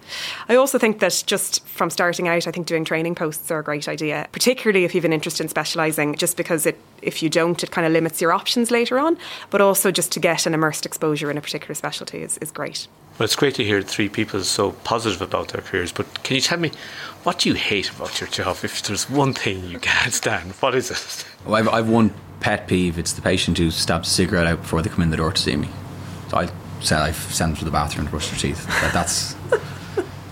I 0.48 0.56
also 0.56 0.76
think 0.76 0.98
that 0.98 1.22
just 1.26 1.64
from 1.66 1.88
starting 1.88 2.26
out 2.26 2.48
I 2.48 2.50
think 2.50 2.66
doing 2.66 2.84
training 2.84 3.14
posts 3.14 3.50
are 3.50 3.60
a 3.60 3.64
great 3.64 3.88
idea 3.88 4.26
particularly 4.32 4.84
if 4.84 4.94
you've 4.94 5.04
an 5.04 5.12
interest 5.12 5.40
in 5.40 5.48
specialising 5.48 6.16
just 6.16 6.36
because 6.36 6.66
it 6.66 6.78
if 7.00 7.22
you 7.22 7.30
don't 7.30 7.62
it 7.62 7.70
kind 7.70 7.86
of 7.86 7.92
limits 7.92 8.20
your 8.20 8.32
options 8.32 8.72
later 8.72 8.98
on 8.98 9.16
but 9.50 9.60
also 9.60 9.92
just 9.92 10.10
to 10.12 10.20
get 10.20 10.46
an 10.46 10.54
immersed 10.54 10.84
exposure 10.84 11.30
in 11.30 11.38
a 11.38 11.40
particular 11.40 11.74
specialty 11.74 12.22
is, 12.22 12.38
is 12.38 12.50
great. 12.50 12.88
Well, 13.20 13.26
it's 13.26 13.36
great 13.36 13.54
to 13.56 13.64
hear 13.64 13.82
three 13.82 14.08
people 14.08 14.42
so 14.44 14.72
positive 14.72 15.20
about 15.20 15.48
their 15.48 15.60
careers, 15.60 15.92
but 15.92 16.22
can 16.22 16.36
you 16.36 16.40
tell 16.40 16.58
me 16.58 16.72
what 17.22 17.40
do 17.40 17.50
you 17.50 17.54
hate 17.54 17.90
about 17.90 18.18
your 18.18 18.30
job? 18.30 18.56
If 18.62 18.82
there's 18.84 19.10
one 19.10 19.34
thing 19.34 19.62
you 19.66 19.78
can't 19.78 20.14
stand, 20.14 20.52
what 20.52 20.74
is 20.74 20.90
it? 20.90 21.26
Well, 21.44 21.56
I've, 21.56 21.68
I've 21.68 21.88
one 21.90 22.14
pet 22.40 22.66
peeve. 22.66 22.98
It's 22.98 23.12
the 23.12 23.20
patient 23.20 23.58
who 23.58 23.70
stabs 23.70 24.08
a 24.08 24.10
cigarette 24.10 24.46
out 24.46 24.62
before 24.62 24.80
they 24.80 24.88
come 24.88 25.02
in 25.02 25.10
the 25.10 25.18
door 25.18 25.32
to 25.32 25.38
see 25.38 25.54
me. 25.54 25.68
So 26.30 26.38
I 26.38 26.50
said 26.80 27.00
I've 27.00 27.14
sent 27.14 27.50
them 27.50 27.58
to 27.58 27.64
the 27.66 27.70
bathroom 27.70 28.06
to 28.06 28.10
brush 28.10 28.30
their 28.30 28.38
teeth. 28.38 28.66
That, 28.66 28.94
that's. 28.94 29.36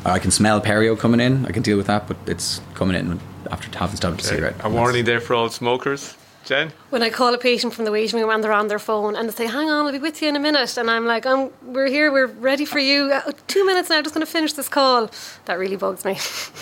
I 0.07 0.18
can 0.18 0.31
smell 0.31 0.59
perio 0.62 0.98
coming 0.98 1.20
in. 1.20 1.44
I 1.44 1.53
can 1.53 1.62
deal 1.62 1.77
with 1.77 1.88
that, 1.88 2.09
but 2.09 2.16
it's 2.24 2.62
coming 2.72 2.96
in 2.96 3.20
after 3.51 3.68
having 3.79 3.96
stabbed 3.96 4.20
a 4.20 4.24
cigarette. 4.24 4.57
A 4.61 4.70
warning 4.70 5.05
there 5.05 5.20
for 5.20 5.35
all 5.35 5.51
smokers. 5.51 6.16
Jen? 6.49 6.73
When 6.89 7.03
I 7.03 7.11
call 7.11 7.35
a 7.35 7.39
patient 7.39 7.75
from 7.75 7.85
the 7.85 7.93
waiting 7.93 8.19
room 8.19 8.31
and 8.31 8.43
they're 8.43 8.55
on 8.55 8.69
their 8.69 8.79
phone 8.79 9.15
and 9.15 9.29
they 9.29 9.35
say, 9.35 9.47
"Hang 9.47 9.69
on, 9.69 9.85
I'll 9.85 9.93
be 9.93 9.99
with 9.99 10.23
you 10.23 10.29
in 10.31 10.37
a 10.37 10.41
minute," 10.41 10.79
and 10.79 10.91
I'm 10.91 11.05
like, 11.05 11.27
um, 11.27 11.51
"We're 11.61 11.89
here, 11.89 12.11
we're 12.11 12.27
ready 12.27 12.65
for 12.65 12.79
you. 12.79 13.13
Uh, 13.13 13.33
two 13.49 13.67
minutes 13.67 13.91
now, 13.91 13.99
I'm 13.99 14.03
just 14.03 14.15
going 14.15 14.25
to 14.27 14.33
finish 14.33 14.55
this 14.55 14.69
call." 14.69 15.11
That 15.45 15.59
really 15.59 15.77
bugs 15.77 16.07
me. 16.07 16.17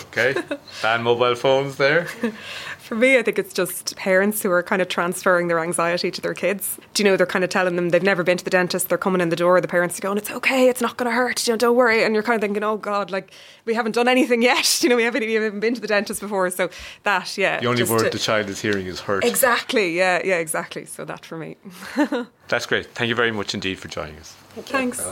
Okay, 0.09 0.35
ban 0.81 1.03
mobile 1.03 1.35
phones 1.35 1.77
there. 1.77 2.07
For 2.87 2.95
me, 2.95 3.17
I 3.17 3.21
think 3.21 3.37
it's 3.37 3.53
just 3.53 3.97
parents 3.97 4.41
who 4.41 4.49
are 4.49 4.63
kind 4.63 4.81
of 4.81 4.87
transferring 4.87 5.49
their 5.49 5.59
anxiety 5.59 6.09
to 6.09 6.21
their 6.21 6.33
kids. 6.33 6.79
Do 6.93 7.03
you 7.03 7.09
know, 7.09 7.17
they're 7.17 7.25
kind 7.25 7.43
of 7.43 7.49
telling 7.49 7.75
them 7.75 7.89
they've 7.89 8.01
never 8.01 8.23
been 8.23 8.37
to 8.37 8.45
the 8.45 8.49
dentist, 8.49 8.87
they're 8.87 8.97
coming 8.97 9.19
in 9.19 9.27
the 9.27 9.35
door, 9.35 9.59
the 9.59 9.67
parents 9.67 9.99
are 9.99 10.01
going, 10.01 10.17
it's 10.17 10.31
okay, 10.31 10.69
it's 10.69 10.79
not 10.79 10.95
going 10.95 11.11
to 11.11 11.13
hurt, 11.13 11.45
you 11.45 11.51
know, 11.51 11.57
don't 11.57 11.75
worry. 11.75 12.05
And 12.05 12.13
you're 12.13 12.23
kind 12.23 12.35
of 12.35 12.41
thinking, 12.41 12.63
oh 12.63 12.77
God, 12.77 13.11
like, 13.11 13.33
we 13.65 13.73
haven't 13.73 13.91
done 13.91 14.07
anything 14.07 14.41
yet. 14.41 14.79
You 14.87 14.89
know, 14.89 14.95
we 14.95 15.03
haven't 15.03 15.23
even 15.23 15.59
been 15.59 15.73
to 15.73 15.81
the 15.81 15.87
dentist 15.87 16.21
before. 16.21 16.49
So 16.49 16.69
that, 17.03 17.37
yeah. 17.37 17.59
The 17.59 17.67
only 17.67 17.83
word 17.83 18.05
to- 18.05 18.09
the 18.09 18.19
child 18.19 18.47
is 18.47 18.61
hearing 18.61 18.85
is 18.85 19.01
hurt. 19.01 19.25
Exactly, 19.25 19.97
yeah, 19.97 20.21
yeah, 20.23 20.37
exactly. 20.37 20.85
So 20.85 21.03
that 21.03 21.25
for 21.25 21.35
me. 21.37 21.57
That's 22.47 22.65
great. 22.65 22.85
Thank 22.95 23.09
you 23.09 23.15
very 23.15 23.33
much 23.33 23.53
indeed 23.53 23.79
for 23.79 23.89
joining 23.89 24.15
us. 24.15 24.33
Thanks. 24.61 25.05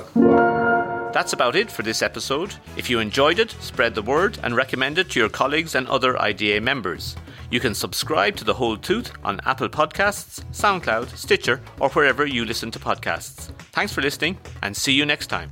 That's 1.13 1.33
about 1.33 1.57
it 1.57 1.69
for 1.69 1.83
this 1.83 2.01
episode. 2.01 2.55
If 2.77 2.89
you 2.89 2.99
enjoyed 2.99 3.37
it, 3.37 3.51
spread 3.59 3.95
the 3.95 4.01
word 4.01 4.37
and 4.43 4.55
recommend 4.55 4.97
it 4.97 5.09
to 5.11 5.19
your 5.19 5.29
colleagues 5.29 5.75
and 5.75 5.87
other 5.87 6.17
IDA 6.21 6.61
members. 6.61 7.17
You 7.55 7.61
can 7.61 7.73
subscribe 7.73 8.35
to 8.35 8.43
The 8.43 8.53
Whole 8.53 8.75
Tooth 8.75 9.13
on 9.23 9.39
Apple 9.45 9.69
Podcasts, 9.69 10.43
SoundCloud, 10.51 11.15
Stitcher, 11.15 11.61
or 11.79 11.87
wherever 11.91 12.25
you 12.25 12.43
listen 12.43 12.69
to 12.71 12.79
podcasts. 12.79 13.49
Thanks 13.71 13.93
for 13.93 14.01
listening 14.01 14.37
and 14.61 14.75
see 14.75 14.91
you 14.91 15.05
next 15.05 15.27
time. 15.27 15.49